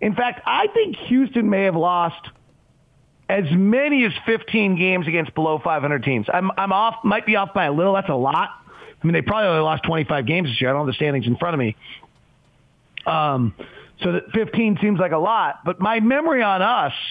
In 0.00 0.14
fact, 0.14 0.42
I 0.46 0.66
think 0.68 0.96
Houston 1.08 1.48
may 1.48 1.64
have 1.64 1.76
lost 1.76 2.28
as 3.28 3.44
many 3.50 4.04
as 4.04 4.12
15 4.24 4.76
games 4.76 5.08
against 5.08 5.34
below 5.34 5.58
500 5.62 6.02
teams. 6.02 6.26
I'm, 6.32 6.50
I'm 6.56 6.72
off, 6.72 6.96
might 7.02 7.26
be 7.26 7.36
off 7.36 7.52
by 7.54 7.64
a 7.64 7.72
little. 7.72 7.94
That's 7.94 8.08
a 8.08 8.14
lot. 8.14 8.50
I 9.02 9.06
mean, 9.06 9.14
they 9.14 9.22
probably 9.22 9.48
only 9.48 9.62
lost 9.62 9.82
25 9.84 10.26
games 10.26 10.48
this 10.48 10.60
year. 10.60 10.70
I 10.70 10.72
don't 10.72 10.82
have 10.82 10.86
the 10.86 10.94
standings 10.94 11.26
in 11.26 11.36
front 11.36 11.54
of 11.54 11.58
me. 11.58 11.76
Um, 13.04 13.54
so 14.02 14.12
that 14.12 14.30
15 14.32 14.78
seems 14.80 14.98
like 14.98 15.12
a 15.12 15.18
lot. 15.18 15.60
But 15.64 15.80
my 15.80 16.00
memory 16.00 16.42
on 16.42 16.62
us– 16.62 16.92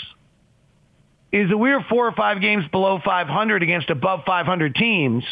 is 1.36 1.50
that 1.50 1.58
we 1.58 1.70
were 1.70 1.84
four 1.90 2.08
or 2.08 2.14
five 2.14 2.40
games 2.40 2.64
below 2.72 2.98
500 3.04 3.62
against 3.62 3.90
above 3.90 4.22
500 4.26 4.74
teams, 4.74 5.26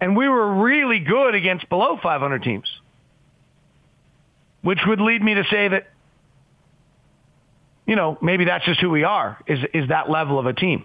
and 0.00 0.16
we 0.16 0.28
were 0.28 0.62
really 0.62 1.00
good 1.00 1.34
against 1.34 1.68
below 1.68 1.98
500 2.00 2.44
teams, 2.44 2.68
which 4.62 4.78
would 4.86 5.00
lead 5.00 5.20
me 5.20 5.34
to 5.34 5.42
say 5.50 5.66
that, 5.66 5.88
you 7.84 7.96
know, 7.96 8.16
maybe 8.22 8.44
that's 8.44 8.64
just 8.64 8.78
who 8.80 8.88
we 8.88 9.02
are, 9.02 9.36
is, 9.48 9.58
is 9.74 9.88
that 9.88 10.08
level 10.08 10.38
of 10.38 10.46
a 10.46 10.52
team. 10.52 10.84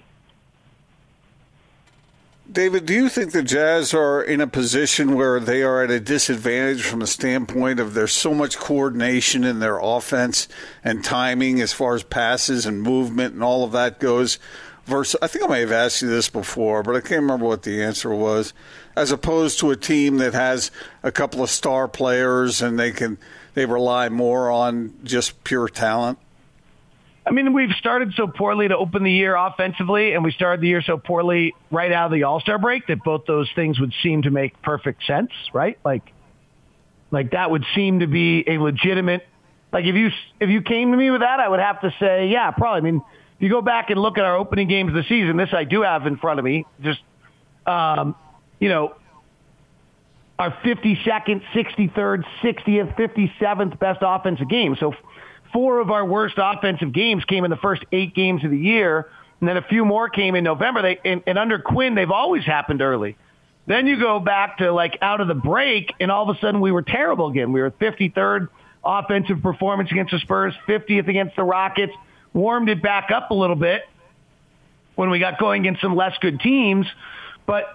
David, 2.52 2.86
do 2.86 2.94
you 2.94 3.08
think 3.08 3.32
the 3.32 3.44
Jazz 3.44 3.94
are 3.94 4.22
in 4.22 4.42
a 4.42 4.48
position 4.48 5.16
where 5.16 5.40
they 5.40 5.64
are 5.64 5.84
at 5.84 5.92
a 5.92 6.02
disadvantage 6.02 6.84
from 6.84 7.00
the 7.00 7.08
standpoint 7.08 7.80
of 7.80 7.94
there's 7.94 8.12
so 8.12 8.34
much 8.34 8.58
coordination 8.58 9.46
in 9.46 9.60
their 9.60 9.80
offense 9.80 10.50
and 10.84 11.02
timing 11.02 11.62
as 11.62 11.72
far 11.72 11.96
as 11.96 12.04
passes 12.04 12.66
and 12.66 12.82
movement 12.82 13.36
and 13.36 13.44
all 13.44 13.64
of 13.64 13.72
that 13.72 14.00
goes? 14.00 14.38
versus 14.86 15.18
I 15.22 15.28
think 15.28 15.46
I 15.46 15.48
may 15.48 15.60
have 15.62 15.72
asked 15.72 16.02
you 16.02 16.10
this 16.10 16.28
before, 16.28 16.84
but 16.84 16.96
I 16.96 17.00
can't 17.00 17.22
remember 17.22 17.46
what 17.46 17.64
the 17.64 17.82
answer 17.82 18.14
was. 18.14 18.54
As 18.96 19.12
opposed 19.12 19.60
to 19.60 19.72
a 19.72 19.78
team 19.78 20.18
that 20.18 20.34
has 20.34 20.72
a 21.04 21.12
couple 21.12 21.44
of 21.44 21.50
star 21.50 21.88
players 21.88 22.62
and 22.62 22.78
they 22.78 22.92
can 22.92 23.18
they 23.54 23.66
rely 23.66 24.10
more 24.10 24.50
on 24.50 24.94
just 25.04 25.44
pure 25.44 25.70
talent. 25.70 26.18
I 27.26 27.32
mean, 27.32 27.54
we've 27.54 27.72
started 27.78 28.14
so 28.16 28.28
poorly 28.28 28.68
to 28.68 28.78
open 28.78 29.04
the 29.04 29.12
year 29.12 29.36
offensively, 29.36 30.14
and 30.14 30.24
we 30.24 30.32
started 30.32 30.62
the 30.62 30.68
year 30.68 30.82
so 30.82 30.98
poorly 30.98 31.54
right 31.70 31.92
out 31.92 32.08
of 32.08 32.12
the 32.12 32.24
All 32.24 32.40
Star 32.40 32.58
break 32.58 32.88
that 32.88 33.04
both 33.04 33.26
those 33.28 33.50
things 33.54 33.80
would 33.80 33.94
seem 34.02 34.24
to 34.24 34.32
make 34.32 34.60
perfect 34.64 35.06
sense, 35.06 35.30
right? 35.54 35.78
Like, 35.86 36.12
like 37.12 37.32
that 37.32 37.52
would 37.52 37.66
seem 37.76 38.00
to 38.00 38.08
be 38.08 38.44
a 38.48 38.58
legitimate. 38.58 39.28
Like 39.72 39.86
if 39.86 39.96
you 39.96 40.10
if 40.40 40.50
you 40.50 40.62
came 40.62 40.92
to 40.92 40.98
me 40.98 41.12
with 41.12 41.22
that, 41.22 41.40
I 41.40 41.48
would 41.48 41.60
have 41.60 41.82
to 41.82 41.94
say, 42.00 42.28
yeah, 42.28 42.52
probably. 42.52 42.90
I 42.90 42.92
mean, 42.92 43.02
if 43.38 43.42
you 43.42 43.50
go 43.50 43.62
back 43.62 43.92
and 43.92 44.02
look 44.02 44.18
at 44.18 44.26
our 44.26 44.36
opening 44.36 44.68
games 44.68 44.90
of 44.90 44.96
the 44.96 45.04
season, 45.04 45.38
this 45.38 45.50
I 45.54 45.64
do 45.64 45.84
have 45.84 46.08
in 46.08 46.18
front 46.18 46.40
of 46.40 46.46
me. 46.46 46.66
Just, 46.82 47.02
um, 47.68 48.16
you 48.60 48.70
know, 48.70 48.96
our 50.40 50.52
52nd, 50.64 51.44
63rd, 51.54 52.24
60th, 52.42 52.96
57th 52.98 53.80
best 53.80 54.00
offensive 54.02 54.50
game. 54.50 54.76
So 54.80 54.96
four 55.54 55.80
of 55.80 55.92
our 55.92 56.06
worst 56.06 56.36
offensive 56.38 56.94
games 56.94 57.24
came 57.26 57.44
in 57.44 57.52
the 57.52 57.58
first 57.58 57.84
eight 57.92 58.14
games 58.16 58.44
of 58.44 58.52
the 58.52 58.58
year, 58.58 59.08
and 59.40 59.50
then 59.50 59.58
a 59.58 59.62
few 59.62 59.86
more 59.86 60.10
came 60.10 60.36
in 60.36 60.44
November. 60.44 60.82
They 60.82 61.00
and, 61.04 61.24
and 61.26 61.38
under 61.38 61.60
Quin, 61.60 61.96
they've 61.96 62.12
always 62.12 62.46
happened 62.46 62.82
early. 62.82 63.18
Then 63.68 63.88
you 63.88 64.00
go 64.00 64.20
back 64.20 64.58
to 64.58 64.72
like 64.72 64.98
out 65.02 65.22
of 65.22 65.28
the 65.28 65.36
break, 65.36 65.94
and 66.00 66.12
all 66.12 66.30
of 66.30 66.36
a 66.36 66.40
sudden 66.40 66.62
we 66.62 66.72
were 66.72 66.82
terrible 66.82 67.28
again. 67.28 67.52
We 67.52 67.62
were 67.62 67.72
53rd 67.72 68.50
offensive 68.84 69.42
performance 69.42 69.92
against 69.92 70.12
the 70.12 70.20
Spurs, 70.20 70.54
50th 70.68 71.08
against 71.08 71.36
the 71.36 71.44
Rockets. 71.44 71.94
Warmed 72.34 72.70
it 72.70 72.82
back 72.82 73.12
up 73.12 73.32
a 73.32 73.34
little 73.34 73.56
bit 73.56 73.84
when 74.96 75.10
we 75.10 75.20
got 75.20 75.40
going 75.40 75.62
against 75.62 75.82
some 75.82 75.96
less 75.96 76.18
good 76.22 76.40
teams, 76.40 76.86
but 77.46 77.66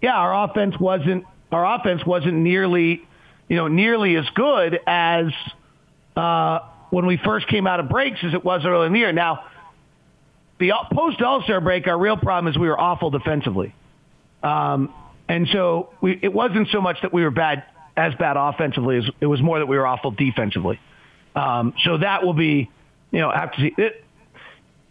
yeah, 0.00 0.14
our 0.14 0.44
offense 0.44 0.74
wasn't 0.78 1.24
our 1.50 1.76
offense 1.76 2.04
wasn't 2.04 2.34
nearly 2.34 3.02
you 3.48 3.56
know 3.56 3.68
nearly 3.68 4.16
as 4.16 4.28
good 4.34 4.78
as 4.86 5.26
uh, 6.16 6.60
when 6.92 7.06
we 7.06 7.16
first 7.16 7.48
came 7.48 7.66
out 7.66 7.80
of 7.80 7.88
breaks 7.88 8.18
as 8.22 8.34
it 8.34 8.44
was 8.44 8.66
early 8.66 8.86
in 8.86 8.92
the 8.92 8.98
year. 8.98 9.12
Now, 9.12 9.46
the 10.60 10.72
post 10.92 11.22
All 11.22 11.42
Star 11.42 11.58
break, 11.58 11.86
our 11.86 11.98
real 11.98 12.18
problem 12.18 12.52
is 12.52 12.58
we 12.58 12.68
were 12.68 12.78
awful 12.78 13.08
defensively. 13.08 13.74
Um, 14.42 14.92
and 15.26 15.48
so 15.50 15.88
we, 16.02 16.18
it 16.20 16.34
wasn't 16.34 16.68
so 16.70 16.82
much 16.82 16.98
that 17.00 17.10
we 17.10 17.22
were 17.22 17.30
bad 17.30 17.64
as 17.96 18.14
bad 18.16 18.36
offensively 18.36 18.98
as 18.98 19.04
it 19.20 19.26
was 19.26 19.40
more 19.40 19.58
that 19.58 19.66
we 19.66 19.78
were 19.78 19.86
awful 19.86 20.10
defensively. 20.10 20.78
Um, 21.34 21.72
so 21.82 21.96
that 21.96 22.24
will 22.24 22.34
be, 22.34 22.70
you 23.10 23.20
know, 23.20 23.30
have 23.30 23.52
to 23.52 23.58
see. 23.58 23.74
It, 23.78 24.04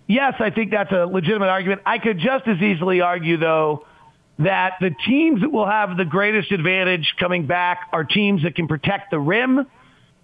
yes, 0.07 0.33
I 0.39 0.49
think 0.49 0.71
that's 0.71 0.91
a 0.91 1.05
legitimate 1.05 1.49
argument. 1.49 1.81
I 1.85 1.99
could 1.99 2.17
just 2.17 2.47
as 2.47 2.59
easily 2.63 3.01
argue, 3.01 3.37
though, 3.37 3.85
that 4.39 4.77
the 4.81 4.89
teams 5.05 5.41
that 5.41 5.51
will 5.51 5.67
have 5.67 5.97
the 5.97 6.05
greatest 6.05 6.51
advantage 6.51 7.13
coming 7.19 7.45
back 7.45 7.89
are 7.93 8.03
teams 8.03 8.41
that 8.41 8.55
can 8.55 8.67
protect 8.67 9.11
the 9.11 9.19
rim 9.19 9.67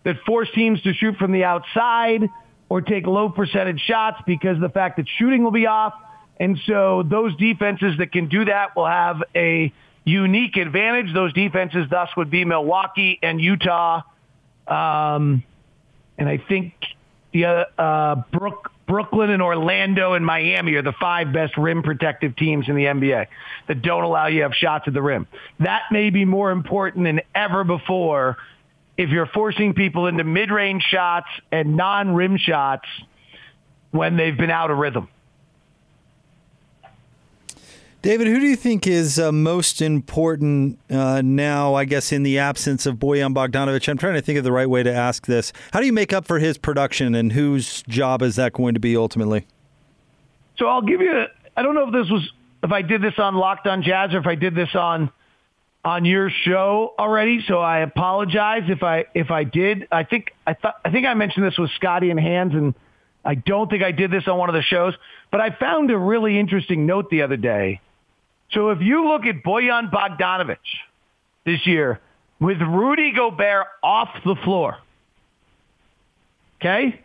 that 0.07 0.23
force 0.25 0.47
teams 0.55 0.81
to 0.83 0.93
shoot 0.93 1.17
from 1.17 1.33
the 1.33 1.43
outside 1.43 2.29
or 2.69 2.79
take 2.79 3.05
low 3.05 3.27
percentage 3.27 3.81
shots 3.81 4.21
because 4.25 4.57
the 4.57 4.69
fact 4.69 4.95
that 4.95 5.05
shooting 5.17 5.43
will 5.43 5.51
be 5.51 5.67
off. 5.67 5.93
And 6.39 6.57
so 6.65 7.03
those 7.03 7.35
defenses 7.35 7.97
that 7.97 8.13
can 8.13 8.29
do 8.29 8.45
that 8.45 8.73
will 8.73 8.85
have 8.85 9.21
a 9.35 9.73
unique 10.05 10.55
advantage. 10.55 11.13
Those 11.13 11.33
defenses 11.33 11.87
thus 11.89 12.07
would 12.15 12.29
be 12.29 12.45
Milwaukee 12.45 13.19
and 13.21 13.41
Utah. 13.41 14.03
Um, 14.65 15.43
and 16.17 16.29
I 16.29 16.37
think 16.37 16.73
the 17.33 17.67
uh, 17.77 18.15
Brook, 18.31 18.71
Brooklyn 18.87 19.29
and 19.29 19.41
Orlando 19.41 20.13
and 20.13 20.25
Miami 20.25 20.75
are 20.75 20.83
the 20.83 20.93
five 20.93 21.33
best 21.33 21.57
rim 21.57 21.83
protective 21.83 22.37
teams 22.37 22.69
in 22.69 22.77
the 22.77 22.85
NBA 22.85 23.27
that 23.67 23.81
don't 23.81 24.03
allow 24.03 24.27
you 24.27 24.37
to 24.37 24.43
have 24.43 24.53
shots 24.53 24.85
at 24.87 24.93
the 24.93 25.01
rim. 25.01 25.27
That 25.59 25.81
may 25.91 26.11
be 26.11 26.23
more 26.23 26.51
important 26.51 27.03
than 27.03 27.19
ever 27.35 27.65
before 27.65 28.37
if 28.97 29.09
you're 29.09 29.27
forcing 29.27 29.73
people 29.73 30.07
into 30.07 30.23
mid-range 30.23 30.83
shots 30.83 31.27
and 31.51 31.75
non-rim 31.75 32.37
shots 32.37 32.87
when 33.91 34.17
they've 34.17 34.35
been 34.35 34.49
out 34.49 34.71
of 34.71 34.77
rhythm. 34.77 35.07
David, 38.01 38.27
who 38.27 38.39
do 38.39 38.45
you 38.45 38.55
think 38.55 38.87
is 38.87 39.19
uh, 39.19 39.31
most 39.31 39.81
important 39.81 40.79
uh, 40.89 41.21
now, 41.21 41.73
I 41.73 41.85
guess, 41.85 42.11
in 42.11 42.23
the 42.23 42.39
absence 42.39 42.85
of 42.85 42.95
Bojan 42.97 43.33
Bogdanovic? 43.33 43.87
I'm 43.89 43.97
trying 43.97 44.13
to 44.13 44.21
think 44.21 44.37
of 44.37 44.43
the 44.43 44.51
right 44.51 44.69
way 44.69 44.83
to 44.83 44.93
ask 44.93 45.25
this. 45.25 45.51
How 45.73 45.79
do 45.79 45.85
you 45.85 45.93
make 45.93 46.13
up 46.13 46.25
for 46.25 46.39
his 46.39 46.57
production, 46.57 47.15
and 47.15 47.33
whose 47.33 47.81
job 47.83 48.21
is 48.21 48.35
that 48.35 48.53
going 48.53 48.75
to 48.75 48.79
be 48.79 48.95
ultimately? 48.95 49.45
So 50.57 50.67
I'll 50.67 50.83
give 50.83 51.01
you, 51.01 51.25
I 51.55 51.61
don't 51.61 51.75
know 51.75 51.87
if 51.87 51.93
this 51.93 52.09
was, 52.09 52.31
if 52.63 52.71
I 52.71 52.81
did 52.81 53.01
this 53.01 53.15
on 53.17 53.35
Locked 53.35 53.67
on 53.67 53.83
Jazz 53.83 54.13
or 54.13 54.19
if 54.19 54.27
I 54.27 54.35
did 54.35 54.55
this 54.55 54.73
on 54.73 55.11
on 55.83 56.05
your 56.05 56.29
show 56.29 56.93
already, 56.99 57.43
so 57.47 57.59
I 57.59 57.79
apologize 57.79 58.63
if 58.67 58.83
I 58.83 59.05
if 59.13 59.31
I 59.31 59.43
did. 59.43 59.87
I 59.91 60.03
think 60.03 60.33
I 60.45 60.53
thought 60.53 60.75
I 60.83 60.91
think 60.91 61.07
I 61.07 61.13
mentioned 61.13 61.45
this 61.45 61.57
with 61.57 61.71
Scotty 61.71 62.09
and 62.09 62.19
Hans, 62.19 62.53
and 62.53 62.73
I 63.23 63.35
don't 63.35 63.69
think 63.69 63.83
I 63.83 63.91
did 63.91 64.11
this 64.11 64.27
on 64.27 64.37
one 64.37 64.49
of 64.49 64.55
the 64.55 64.61
shows. 64.61 64.93
But 65.31 65.39
I 65.41 65.51
found 65.51 65.89
a 65.91 65.97
really 65.97 66.37
interesting 66.39 66.85
note 66.85 67.09
the 67.09 67.21
other 67.21 67.37
day. 67.37 67.79
So 68.51 68.69
if 68.71 68.81
you 68.81 69.07
look 69.07 69.25
at 69.25 69.43
Bojan 69.43 69.91
Bogdanovic 69.91 70.57
this 71.45 71.65
year 71.65 71.99
with 72.39 72.61
Rudy 72.61 73.11
Gobert 73.13 73.67
off 73.83 74.09
the 74.25 74.35
floor, 74.43 74.77
okay, 76.59 77.01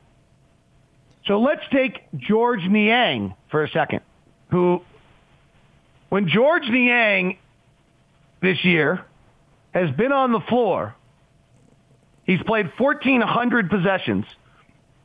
So 1.25 1.41
let's 1.41 1.63
take 1.69 1.99
George 2.15 2.61
Niang 2.63 3.35
for 3.49 3.61
a 3.61 3.69
second, 3.71 3.99
who, 4.51 4.83
when 6.07 6.29
George 6.29 6.69
Niang 6.69 7.37
this 8.41 8.63
year 8.63 9.03
has 9.73 9.91
been 9.91 10.13
on 10.13 10.31
the 10.31 10.39
floor, 10.39 10.95
he's 12.23 12.41
played 12.43 12.71
1,400 12.77 13.69
possessions. 13.69 14.23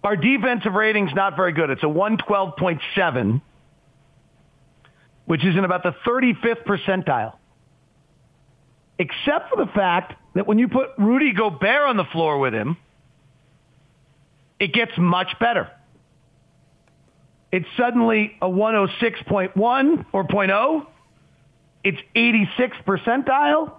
Our 0.05 0.15
defensive 0.15 0.73
rating's 0.73 1.15
not 1.15 1.35
very 1.35 1.53
good. 1.53 1.71
It's 1.71 1.83
a 1.83 1.87
112.7 1.87 3.41
which 5.27 5.45
is 5.45 5.57
in 5.57 5.65
about 5.65 5.83
the 5.83 5.95
35th 6.07 6.65
percentile. 6.65 7.35
Except 8.99 9.51
for 9.51 9.57
the 9.57 9.71
fact 9.73 10.15
that 10.35 10.47
when 10.47 10.59
you 10.59 10.69
put 10.69 10.91
Rudy 10.97 11.33
Gobert 11.33 11.89
on 11.89 11.97
the 11.97 12.05
floor 12.05 12.39
with 12.39 12.55
him, 12.55 12.77
it 14.59 14.73
gets 14.73 14.93
much 14.97 15.39
better. 15.39 15.71
It's 17.53 17.67
suddenly 17.77 18.37
a 18.41 18.49
106.1 18.49 20.07
or 20.13 20.25
0.0. 20.25 20.87
It's 21.85 21.99
86 22.15 22.77
percentile. 22.87 23.73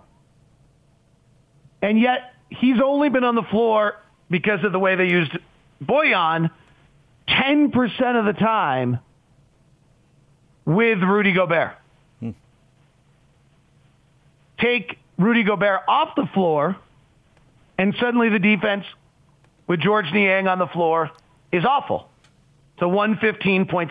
And 1.82 2.00
yet 2.00 2.34
he's 2.50 2.80
only 2.84 3.10
been 3.10 3.24
on 3.24 3.36
the 3.36 3.44
floor 3.44 3.96
because 4.30 4.64
of 4.64 4.72
the 4.72 4.80
way 4.80 4.96
they 4.96 5.08
used 5.08 5.32
Bojan 5.84 6.50
10% 7.28 8.20
of 8.20 8.26
the 8.26 8.34
time 8.34 9.00
with 10.68 11.00
Rudy 11.02 11.32
Gobert. 11.32 11.78
Hmm. 12.20 12.32
Take 14.60 15.00
Rudy 15.18 15.44
Gobert 15.44 15.82
off 15.88 16.10
the 16.16 16.28
floor, 16.34 16.76
and 17.80 17.96
suddenly 18.00 18.30
the 18.30 18.38
defense 18.38 18.84
with 19.66 19.80
George 19.80 20.12
Niang 20.14 20.48
on 20.48 20.60
the 20.60 20.68
floor 20.68 21.10
is 21.52 21.64
awful. 21.66 22.10
It's 22.76 22.84
a 22.84 22.86
115.6. 22.86 23.90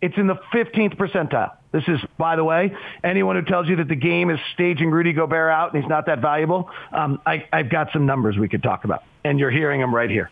It's 0.00 0.16
in 0.16 0.26
the 0.26 0.36
15th 0.52 0.96
percentile. 0.96 1.52
This 1.70 1.84
is, 1.86 2.00
by 2.16 2.36
the 2.36 2.44
way, 2.44 2.74
anyone 3.04 3.36
who 3.36 3.42
tells 3.42 3.68
you 3.68 3.76
that 3.76 3.88
the 3.88 3.94
game 3.94 4.30
is 4.30 4.38
staging 4.54 4.90
Rudy 4.90 5.12
Gobert 5.12 5.50
out 5.50 5.74
and 5.74 5.82
he's 5.82 5.88
not 5.88 6.06
that 6.06 6.20
valuable, 6.20 6.70
um, 6.92 7.20
I, 7.26 7.46
I've 7.52 7.68
got 7.68 7.92
some 7.92 8.06
numbers 8.06 8.38
we 8.38 8.48
could 8.48 8.62
talk 8.62 8.84
about, 8.84 9.02
and 9.22 9.38
you're 9.38 9.50
hearing 9.50 9.80
them 9.80 9.94
right 9.94 10.08
here. 10.08 10.30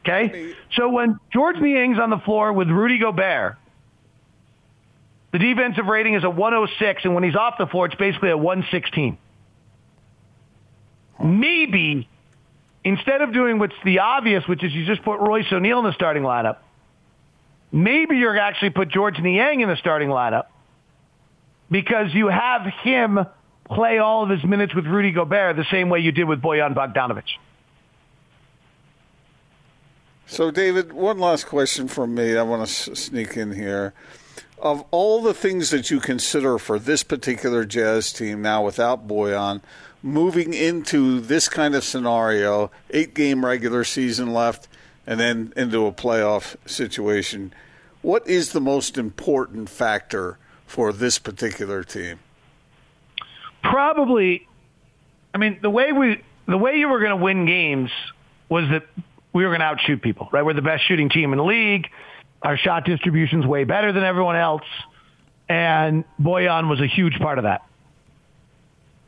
Okay? 0.00 0.54
So 0.74 0.88
when 0.88 1.20
George 1.32 1.56
Niang's 1.56 2.00
on 2.00 2.10
the 2.10 2.18
floor 2.18 2.52
with 2.52 2.68
Rudy 2.68 2.98
Gobert, 2.98 3.56
the 5.34 5.40
defensive 5.40 5.86
rating 5.86 6.14
is 6.14 6.22
a 6.22 6.30
106, 6.30 7.04
and 7.04 7.12
when 7.12 7.24
he's 7.24 7.34
off 7.34 7.56
the 7.58 7.66
floor, 7.66 7.86
it's 7.86 7.96
basically 7.96 8.30
a 8.30 8.36
116. 8.36 9.18
Maybe 11.20 12.08
instead 12.84 13.20
of 13.20 13.32
doing 13.32 13.58
what's 13.58 13.74
the 13.84 13.98
obvious, 13.98 14.46
which 14.46 14.62
is 14.62 14.72
you 14.72 14.86
just 14.86 15.02
put 15.02 15.18
Royce 15.18 15.46
O'Neale 15.50 15.80
in 15.80 15.86
the 15.86 15.92
starting 15.92 16.22
lineup, 16.22 16.58
maybe 17.72 18.16
you're 18.16 18.38
actually 18.38 18.70
put 18.70 18.90
George 18.90 19.18
Niang 19.18 19.60
in 19.60 19.68
the 19.68 19.74
starting 19.74 20.08
lineup 20.08 20.44
because 21.68 22.14
you 22.14 22.28
have 22.28 22.72
him 22.84 23.18
play 23.64 23.98
all 23.98 24.22
of 24.22 24.30
his 24.30 24.44
minutes 24.44 24.72
with 24.72 24.86
Rudy 24.86 25.10
Gobert 25.10 25.56
the 25.56 25.66
same 25.68 25.88
way 25.88 25.98
you 25.98 26.12
did 26.12 26.28
with 26.28 26.42
Bojan 26.42 26.76
Bogdanovic. 26.76 27.24
So, 30.26 30.52
David, 30.52 30.92
one 30.92 31.18
last 31.18 31.46
question 31.48 31.88
from 31.88 32.14
me. 32.14 32.36
I 32.36 32.42
want 32.44 32.68
to 32.68 32.94
sneak 32.94 33.36
in 33.36 33.52
here. 33.52 33.94
Of 34.64 34.82
all 34.90 35.20
the 35.20 35.34
things 35.34 35.68
that 35.70 35.90
you 35.90 36.00
consider 36.00 36.58
for 36.58 36.78
this 36.78 37.02
particular 37.02 37.66
Jazz 37.66 38.14
team 38.14 38.40
now 38.40 38.64
without 38.64 39.06
Bojan, 39.06 39.60
moving 40.02 40.54
into 40.54 41.20
this 41.20 41.50
kind 41.50 41.74
of 41.74 41.84
scenario, 41.84 42.70
eight 42.88 43.14
game 43.14 43.44
regular 43.44 43.84
season 43.84 44.32
left, 44.32 44.66
and 45.06 45.20
then 45.20 45.52
into 45.54 45.86
a 45.86 45.92
playoff 45.92 46.56
situation, 46.66 47.52
what 48.00 48.26
is 48.26 48.52
the 48.52 48.60
most 48.60 48.96
important 48.96 49.68
factor 49.68 50.38
for 50.66 50.94
this 50.94 51.18
particular 51.18 51.84
team? 51.84 52.20
Probably, 53.62 54.48
I 55.34 55.38
mean, 55.38 55.58
the 55.60 55.68
way 55.68 55.92
we, 55.92 56.22
the 56.46 56.56
way 56.56 56.78
you 56.78 56.88
were 56.88 57.00
going 57.00 57.10
to 57.18 57.22
win 57.22 57.44
games 57.44 57.90
was 58.48 58.64
that 58.70 58.84
we 59.34 59.44
were 59.44 59.50
going 59.50 59.60
to 59.60 59.66
outshoot 59.66 60.00
people, 60.00 60.30
right? 60.32 60.42
We're 60.42 60.54
the 60.54 60.62
best 60.62 60.86
shooting 60.88 61.10
team 61.10 61.32
in 61.32 61.36
the 61.36 61.44
league. 61.44 61.88
Our 62.44 62.58
shot 62.58 62.84
distribution's 62.84 63.46
way 63.46 63.64
better 63.64 63.92
than 63.92 64.04
everyone 64.04 64.36
else. 64.36 64.62
And 65.48 66.04
Bojan 66.20 66.68
was 66.68 66.80
a 66.80 66.86
huge 66.86 67.18
part 67.18 67.38
of 67.38 67.44
that. 67.44 67.62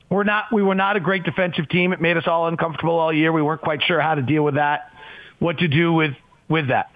We're 0.08 0.24
not, 0.24 0.46
we 0.52 0.62
were 0.62 0.74
not 0.74 0.96
a 0.96 1.00
great 1.00 1.24
defensive 1.24 1.68
team. 1.68 1.92
It 1.92 2.00
made 2.00 2.16
us 2.16 2.24
all 2.26 2.46
uncomfortable 2.48 2.98
all 2.98 3.12
year. 3.12 3.32
We 3.32 3.42
weren't 3.42 3.60
quite 3.60 3.82
sure 3.82 4.00
how 4.00 4.14
to 4.14 4.22
deal 4.22 4.42
with 4.42 4.54
that, 4.54 4.90
what 5.38 5.58
to 5.58 5.68
do 5.68 5.92
with, 5.92 6.14
with 6.48 6.68
that. 6.68 6.90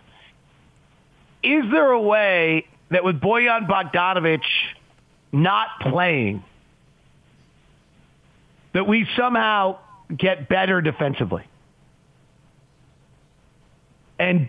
Is 1.43 1.65
there 1.71 1.91
a 1.91 2.01
way 2.01 2.67
that 2.91 3.05
with 3.05 3.21
Bojan 3.21 3.69
Bogdanovic 3.69 4.43
not 5.33 5.69
playing, 5.81 6.45
that 8.73 8.87
we 8.87 9.07
somehow 9.17 9.79
get 10.17 10.49
better 10.49 10.81
defensively? 10.81 11.45
And 14.19 14.49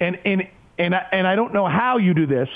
and 0.00 0.18
and 0.24 0.48
and 0.78 0.94
I, 0.94 1.06
and 1.12 1.26
I 1.26 1.36
don't 1.36 1.52
know 1.52 1.66
how 1.66 1.98
you 1.98 2.14
do 2.14 2.26
this, 2.26 2.48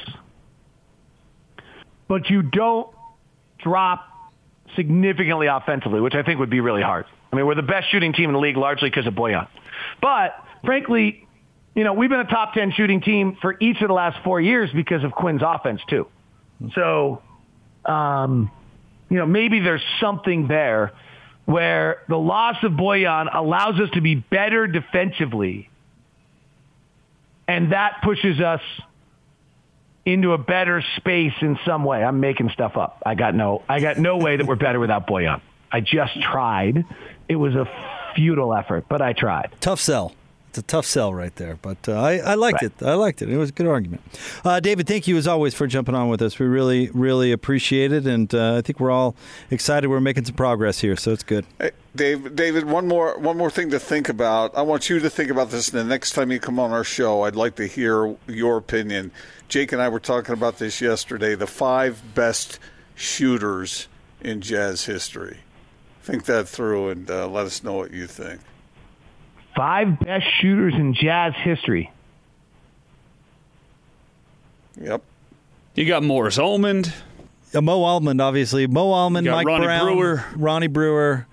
but 2.09 2.31
you 2.31 2.43
don't 2.43 2.89
drop 3.59 4.09
significantly 4.77 5.47
offensively, 5.47 6.01
which 6.01 6.15
I 6.15 6.23
think 6.23 6.41
would 6.41 6.51
be 6.51 6.61
really 6.61 6.83
hard. 6.83 7.07
I 7.33 7.37
mean, 7.37 7.47
we're 7.47 7.55
the 7.55 7.63
best 7.63 7.91
shooting 7.91 8.13
team 8.13 8.31
in 8.31 8.35
the 8.35 8.41
league 8.41 8.57
largely 8.57 8.91
because 8.91 9.07
of 9.07 9.15
Bojan. 9.15 9.49
But 10.01 10.35
frankly, 10.65 11.27
you 11.75 11.85
know, 11.85 11.95
we've 11.95 12.11
been 12.11 12.21
a 12.21 12.25
top 12.25 12.55
10 12.55 12.73
shooting 12.73 13.01
team 13.01 13.37
for 13.41 13.57
each 13.61 13.81
of 13.81 13.89
the 13.89 13.95
last 13.95 14.23
four 14.23 14.41
years 14.41 14.71
because 14.75 15.05
of 15.05 15.13
Quin's 15.13 15.43
offense, 15.45 15.81
too. 15.89 16.07
So, 16.75 17.23
um, 17.85 18.51
you 19.09 19.17
know, 19.17 19.27
maybe 19.27 19.61
there's 19.61 19.83
something 20.01 20.49
there 20.49 20.93
where 21.47 22.03
the 22.09 22.17
loss 22.17 22.57
of 22.63 22.73
Bojan 22.73 23.35
allows 23.35 23.81
us 23.81 23.91
to 23.95 24.01
be 24.01 24.15
better 24.15 24.67
defensively, 24.67 25.69
and 27.49 27.73
that 27.73 28.01
pushes 28.03 28.41
us 28.41 28.61
into 30.05 30.33
a 30.33 30.39
better 30.39 30.83
space 30.97 31.35
in 31.41 31.59
some 31.65 31.85
way. 31.85 32.03
I'm 32.03 32.21
making 32.21 32.51
stuff 32.51 32.77
up. 32.77 33.03
I 33.07 33.15
got 33.15 33.35
no, 33.35 33.63
I 33.69 33.81
got 33.81 33.99
no 33.99 34.17
way 34.17 34.37
that 34.37 34.47
we're 34.47 34.57
better 34.57 34.81
without 34.81 35.07
Bojan. 35.07 35.41
I 35.71 35.81
just 35.81 36.21
tried. 36.21 36.85
It 37.29 37.37
was 37.37 37.55
a 37.55 37.67
futile 38.15 38.55
effort, 38.55 38.87
but 38.89 39.01
I 39.01 39.13
tried. 39.13 39.55
Tough 39.61 39.81
sell. 39.81 40.13
It's 40.51 40.59
a 40.59 40.63
tough 40.63 40.85
sell 40.85 41.15
right 41.15 41.35
there, 41.37 41.57
but 41.63 41.89
uh, 41.89 41.93
I, 41.95 42.19
I 42.19 42.35
liked 42.35 42.61
right. 42.61 42.71
it. 42.79 42.85
I 42.85 42.93
liked 42.93 43.23
it. 43.23 43.31
It 43.31 43.39
was 43.39 43.49
a 43.49 43.53
good 43.53 43.67
argument. 43.67 44.03
Uh, 44.45 44.61
David, 44.61 44.87
thank 44.87 45.09
you 45.09 45.17
as 45.17 45.27
always 45.27 45.55
for 45.55 45.67
jumping 45.67 45.95
on 45.95 46.11
with 46.11 46.21
us. 46.21 46.39
We 46.39 46.45
really, 46.45 46.91
really 46.91 47.33
appreciate 47.33 47.91
it, 47.91 48.07
and 48.07 48.35
uh, 48.35 48.57
I 48.57 48.61
think 48.61 48.79
we're 48.79 48.91
all 48.91 49.17
excited. 49.51 49.89
We're 49.89 50.01
making 50.01 50.27
some 50.27 50.35
progress 50.35 50.81
here, 50.81 50.95
so 50.95 51.11
it's 51.11 51.23
good. 51.23 51.47
Hey, 51.59 51.71
Dave, 51.95 52.35
David, 52.35 52.65
one 52.65 52.89
more, 52.89 53.19
one 53.19 53.37
more 53.37 53.51
thing 53.51 53.71
to 53.71 53.79
think 53.79 54.09
about. 54.09 54.57
I 54.57 54.63
want 54.63 54.89
you 54.89 54.99
to 55.01 55.11
think 55.11 55.31
about 55.31 55.51
this. 55.51 55.69
and 55.69 55.79
the 55.79 55.85
next 55.85 56.13
time 56.13 56.33
you 56.33 56.41
come 56.41 56.59
on 56.59 56.71
our 56.71 56.85
show, 56.85 57.23
I'd 57.23 57.37
like 57.37 57.57
to 57.57 57.67
hear 57.67 58.17
your 58.27 58.57
opinion. 58.57 59.13
Jake 59.49 59.73
and 59.73 59.83
I 59.83 59.91
were 59.91 60.01
talking 60.01 60.33
about 60.33 60.59
this 60.59 60.81
yesterday. 60.81 61.35
The 61.35 61.47
five 61.47 62.03
best 62.15 62.59
shooters 62.95 63.89
in 64.23 64.41
Jazz 64.41 64.87
history. 64.87 65.41
Think 66.03 66.25
that 66.25 66.49
through 66.49 66.89
and 66.89 67.11
uh, 67.11 67.29
let 67.29 67.47
us 67.47 67.63
know 67.63 67.75
what 67.75 67.91
you 67.91 68.07
think. 68.07 68.41
Five 69.55 70.01
best 70.01 70.25
shooters 70.41 70.75
in 70.75 70.95
Jazz 70.95 71.35
history. 71.37 71.93
Yep. 74.81 75.03
You 75.75 75.87
got 75.87 76.03
Morris 76.03 76.39
Almond. 76.39 76.93
Uh, 77.55 77.61
Mo 77.61 77.83
Almond, 77.83 78.21
obviously. 78.21 78.67
Mo 78.67 78.91
Almond, 78.91 79.27
Mike 79.27 79.47
Ronnie 79.47 79.67
Brown, 79.67 79.95
Brewer. 79.95 80.25
Ronnie 80.37 80.67
Brewer. 80.69 81.27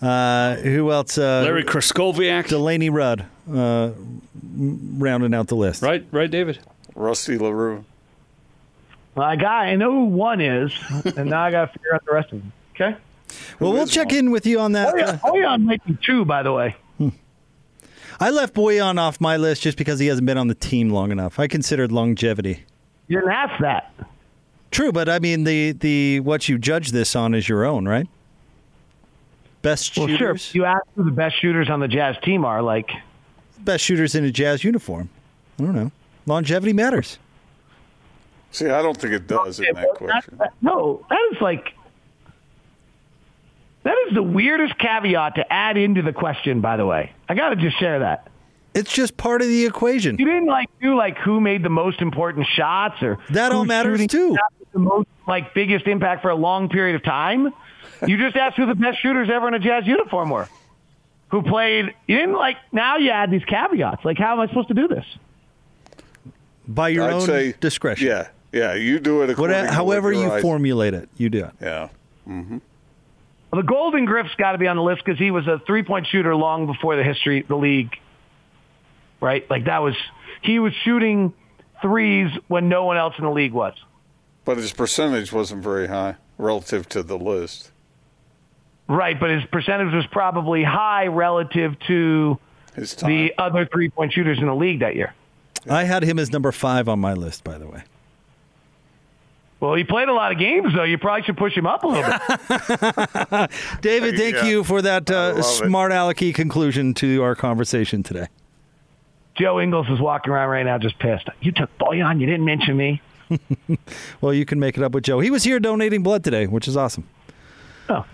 Uh, 0.00 0.56
who 0.56 0.90
else? 0.92 1.16
Uh, 1.16 1.42
Larry 1.42 1.64
Krystkowiak. 1.64 2.48
Delaney 2.48 2.90
Rudd, 2.90 3.24
uh, 3.52 3.90
rounding 4.54 5.34
out 5.34 5.48
the 5.48 5.56
list. 5.56 5.82
Right, 5.82 6.04
right, 6.10 6.30
David. 6.30 6.58
Rusty 6.94 7.38
LaRue. 7.38 7.84
Well, 9.14 9.26
I 9.26 9.36
got. 9.36 9.66
I 9.66 9.76
know 9.76 9.90
who 9.90 10.04
one 10.06 10.40
is, 10.40 10.72
and 11.16 11.30
now 11.30 11.42
I 11.42 11.50
got 11.50 11.66
to 11.66 11.72
figure 11.72 11.94
out 11.94 12.04
the 12.04 12.12
rest 12.12 12.32
of 12.32 12.40
them. 12.40 12.52
Okay. 12.74 12.96
Well, 13.58 13.72
we'll 13.72 13.86
check 13.86 14.08
one? 14.08 14.16
in 14.16 14.30
with 14.30 14.46
you 14.46 14.60
on 14.60 14.72
that. 14.72 14.94
Bojan, 14.94 15.20
Bojan 15.20 15.62
might 15.64 15.84
be 15.84 15.96
two, 16.04 16.24
by 16.24 16.42
the 16.42 16.52
way. 16.52 16.76
Hmm. 16.98 17.08
I 18.20 18.30
left 18.30 18.54
Bojan 18.54 18.98
off 18.98 19.20
my 19.20 19.36
list 19.36 19.62
just 19.62 19.78
because 19.78 19.98
he 19.98 20.06
hasn't 20.06 20.26
been 20.26 20.38
on 20.38 20.48
the 20.48 20.54
team 20.54 20.90
long 20.90 21.10
enough. 21.10 21.38
I 21.38 21.46
considered 21.46 21.90
longevity. 21.90 22.64
You 23.08 23.20
didn't 23.20 23.32
ask 23.32 23.60
that. 23.60 23.92
True, 24.70 24.92
but 24.92 25.08
I 25.08 25.18
mean 25.18 25.44
the 25.44 25.72
the 25.72 26.20
what 26.20 26.48
you 26.48 26.58
judge 26.58 26.90
this 26.90 27.16
on 27.16 27.34
is 27.34 27.48
your 27.48 27.64
own, 27.64 27.88
right? 27.88 28.06
Best 29.66 29.98
well, 29.98 30.06
shooters. 30.06 30.42
Sure. 30.42 30.60
You 30.60 30.64
ask 30.64 30.84
who 30.94 31.02
the 31.02 31.10
best 31.10 31.40
shooters 31.40 31.68
on 31.68 31.80
the 31.80 31.88
Jazz 31.88 32.14
team 32.22 32.44
are. 32.44 32.62
Like 32.62 32.88
best 33.58 33.82
shooters 33.82 34.14
in 34.14 34.24
a 34.24 34.30
Jazz 34.30 34.62
uniform. 34.62 35.08
I 35.58 35.64
don't 35.64 35.74
know. 35.74 35.90
Longevity 36.24 36.72
matters. 36.72 37.18
See, 38.52 38.66
I 38.66 38.80
don't 38.80 38.96
think 38.96 39.12
it 39.12 39.26
does 39.26 39.58
in 39.58 39.74
that 39.74 39.94
question. 39.94 40.36
That, 40.38 40.52
no, 40.62 41.04
that 41.10 41.18
is 41.32 41.40
like 41.40 41.74
that 43.82 43.96
is 44.06 44.14
the 44.14 44.22
weirdest 44.22 44.78
caveat 44.78 45.34
to 45.34 45.52
add 45.52 45.76
into 45.76 46.00
the 46.00 46.12
question. 46.12 46.60
By 46.60 46.76
the 46.76 46.86
way, 46.86 47.12
I 47.28 47.34
got 47.34 47.48
to 47.48 47.56
just 47.56 47.76
share 47.80 47.98
that. 47.98 48.28
It's 48.72 48.92
just 48.92 49.16
part 49.16 49.42
of 49.42 49.48
the 49.48 49.66
equation. 49.66 50.16
You 50.16 50.26
didn't 50.26 50.46
like 50.46 50.68
do 50.80 50.96
like 50.96 51.18
who 51.18 51.40
made 51.40 51.64
the 51.64 51.70
most 51.70 52.00
important 52.00 52.46
shots 52.54 53.02
or 53.02 53.18
that 53.30 53.50
all 53.50 53.64
matters 53.64 54.06
too. 54.06 54.36
The 54.72 54.78
most 54.78 55.08
like 55.26 55.54
biggest 55.54 55.88
impact 55.88 56.22
for 56.22 56.30
a 56.30 56.36
long 56.36 56.68
period 56.68 56.94
of 56.94 57.02
time. 57.02 57.52
You 58.06 58.18
just 58.18 58.36
asked 58.36 58.56
who 58.56 58.66
the 58.66 58.74
best 58.74 59.00
shooters 59.00 59.28
ever 59.32 59.48
in 59.48 59.54
a 59.54 59.58
Jazz 59.58 59.86
uniform 59.86 60.30
were. 60.30 60.48
Who 61.28 61.42
played? 61.42 61.94
You 62.06 62.18
didn't 62.18 62.34
like. 62.34 62.56
Now 62.72 62.98
you 62.98 63.10
add 63.10 63.30
these 63.30 63.44
caveats. 63.44 64.04
Like, 64.04 64.18
how 64.18 64.32
am 64.32 64.40
I 64.40 64.48
supposed 64.48 64.68
to 64.68 64.74
do 64.74 64.86
this? 64.86 65.04
By 66.68 66.90
your 66.90 67.04
I'd 67.04 67.14
own 67.14 67.20
say, 67.22 67.54
discretion. 67.60 68.06
Yeah, 68.06 68.28
yeah. 68.52 68.74
You 68.74 69.00
do 69.00 69.22
it. 69.22 69.36
Whatever, 69.38 69.68
however 69.68 70.12
you 70.12 70.30
eyes. 70.30 70.42
formulate 70.42 70.94
it, 70.94 71.08
you 71.16 71.30
do 71.30 71.44
it. 71.44 71.52
Yeah. 71.60 71.88
Mm-hmm. 72.28 72.58
Well, 73.50 73.62
the 73.62 73.66
Golden 73.66 74.04
Griff's 74.04 74.34
got 74.36 74.52
to 74.52 74.58
be 74.58 74.66
on 74.66 74.76
the 74.76 74.82
list 74.82 75.04
because 75.04 75.18
he 75.18 75.30
was 75.30 75.46
a 75.46 75.60
three-point 75.66 76.08
shooter 76.08 76.34
long 76.34 76.66
before 76.66 76.96
the 76.96 77.04
history, 77.04 77.42
the 77.42 77.56
league. 77.56 77.96
Right, 79.20 79.48
like 79.48 79.64
that 79.64 79.78
was 79.82 79.94
he 80.42 80.58
was 80.58 80.74
shooting 80.84 81.32
threes 81.80 82.30
when 82.48 82.68
no 82.68 82.84
one 82.84 82.96
else 82.96 83.14
in 83.18 83.24
the 83.24 83.30
league 83.30 83.52
was. 83.52 83.74
But 84.44 84.58
his 84.58 84.72
percentage 84.72 85.32
wasn't 85.32 85.62
very 85.62 85.88
high 85.88 86.16
relative 86.38 86.88
to 86.90 87.02
the 87.02 87.18
list. 87.18 87.72
Right, 88.88 89.18
but 89.18 89.30
his 89.30 89.44
percentage 89.46 89.92
was 89.92 90.06
probably 90.06 90.62
high 90.62 91.06
relative 91.06 91.78
to 91.88 92.38
the 92.76 93.32
other 93.36 93.66
three-point 93.66 94.12
shooters 94.12 94.38
in 94.38 94.46
the 94.46 94.54
league 94.54 94.80
that 94.80 94.94
year. 94.94 95.14
I 95.68 95.84
had 95.84 96.04
him 96.04 96.18
as 96.18 96.30
number 96.30 96.52
five 96.52 96.88
on 96.88 97.00
my 97.00 97.14
list, 97.14 97.42
by 97.42 97.58
the 97.58 97.66
way. 97.66 97.82
Well, 99.58 99.74
he 99.74 99.84
played 99.84 100.08
a 100.08 100.12
lot 100.12 100.32
of 100.32 100.38
games, 100.38 100.74
though. 100.74 100.84
You 100.84 100.98
probably 100.98 101.22
should 101.22 101.38
push 101.38 101.54
him 101.54 101.66
up 101.66 101.82
a 101.82 101.88
little 101.88 102.04
bit. 102.04 103.50
David, 103.80 104.16
thank 104.16 104.36
yeah. 104.36 104.44
you 104.44 104.64
for 104.64 104.82
that 104.82 105.10
uh, 105.10 105.40
smart 105.42 105.92
alecky 105.92 106.34
conclusion 106.34 106.92
to 106.94 107.22
our 107.22 107.34
conversation 107.34 108.02
today. 108.02 108.28
Joe 109.34 109.60
Ingles 109.60 109.88
is 109.88 109.98
walking 109.98 110.32
around 110.32 110.50
right 110.50 110.64
now 110.64 110.78
just 110.78 110.98
pissed. 110.98 111.28
You 111.40 111.52
took 111.52 111.70
Bojan. 111.78 112.20
You 112.20 112.26
didn't 112.26 112.44
mention 112.44 112.76
me. 112.76 113.02
well, 114.20 114.32
you 114.32 114.44
can 114.44 114.60
make 114.60 114.76
it 114.76 114.82
up 114.82 114.92
with 114.92 115.04
Joe. 115.04 115.20
He 115.20 115.30
was 115.30 115.44
here 115.44 115.58
donating 115.58 116.02
blood 116.02 116.22
today, 116.22 116.46
which 116.46 116.68
is 116.68 116.76
awesome. 116.76 117.08
Oh, 117.88 118.04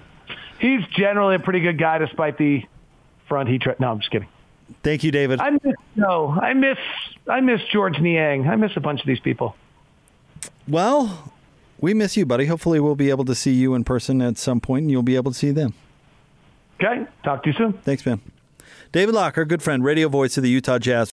he's 0.62 0.86
generally 0.96 1.34
a 1.34 1.38
pretty 1.38 1.60
good 1.60 1.78
guy, 1.78 1.98
despite 1.98 2.38
the 2.38 2.64
front 3.28 3.50
he. 3.50 3.58
Tra- 3.58 3.76
no, 3.78 3.90
I'm 3.90 3.98
just 3.98 4.10
kidding. 4.10 4.28
Thank 4.82 5.04
you, 5.04 5.10
David. 5.10 5.40
I 5.40 5.50
miss 5.50 5.74
no, 5.96 6.30
I 6.30 6.54
miss 6.54 6.78
I 7.28 7.40
miss 7.40 7.60
George 7.70 7.98
Niang. 7.98 8.48
I 8.48 8.56
miss 8.56 8.72
a 8.76 8.80
bunch 8.80 9.00
of 9.00 9.06
these 9.06 9.20
people. 9.20 9.54
Well, 10.66 11.32
we 11.78 11.92
miss 11.92 12.16
you, 12.16 12.24
buddy. 12.24 12.46
Hopefully, 12.46 12.80
we'll 12.80 12.94
be 12.94 13.10
able 13.10 13.24
to 13.26 13.34
see 13.34 13.52
you 13.52 13.74
in 13.74 13.84
person 13.84 14.22
at 14.22 14.38
some 14.38 14.60
point, 14.60 14.84
and 14.84 14.90
you'll 14.90 15.02
be 15.02 15.16
able 15.16 15.32
to 15.32 15.38
see 15.38 15.50
them. 15.50 15.74
Okay, 16.80 17.06
talk 17.22 17.42
to 17.42 17.50
you 17.50 17.56
soon. 17.56 17.74
Thanks, 17.74 18.06
man. 18.06 18.20
David 18.92 19.14
Locker, 19.14 19.44
good 19.44 19.62
friend, 19.62 19.84
radio 19.84 20.08
voice 20.08 20.36
of 20.36 20.42
the 20.42 20.50
Utah 20.50 20.78
Jazz. 20.78 21.10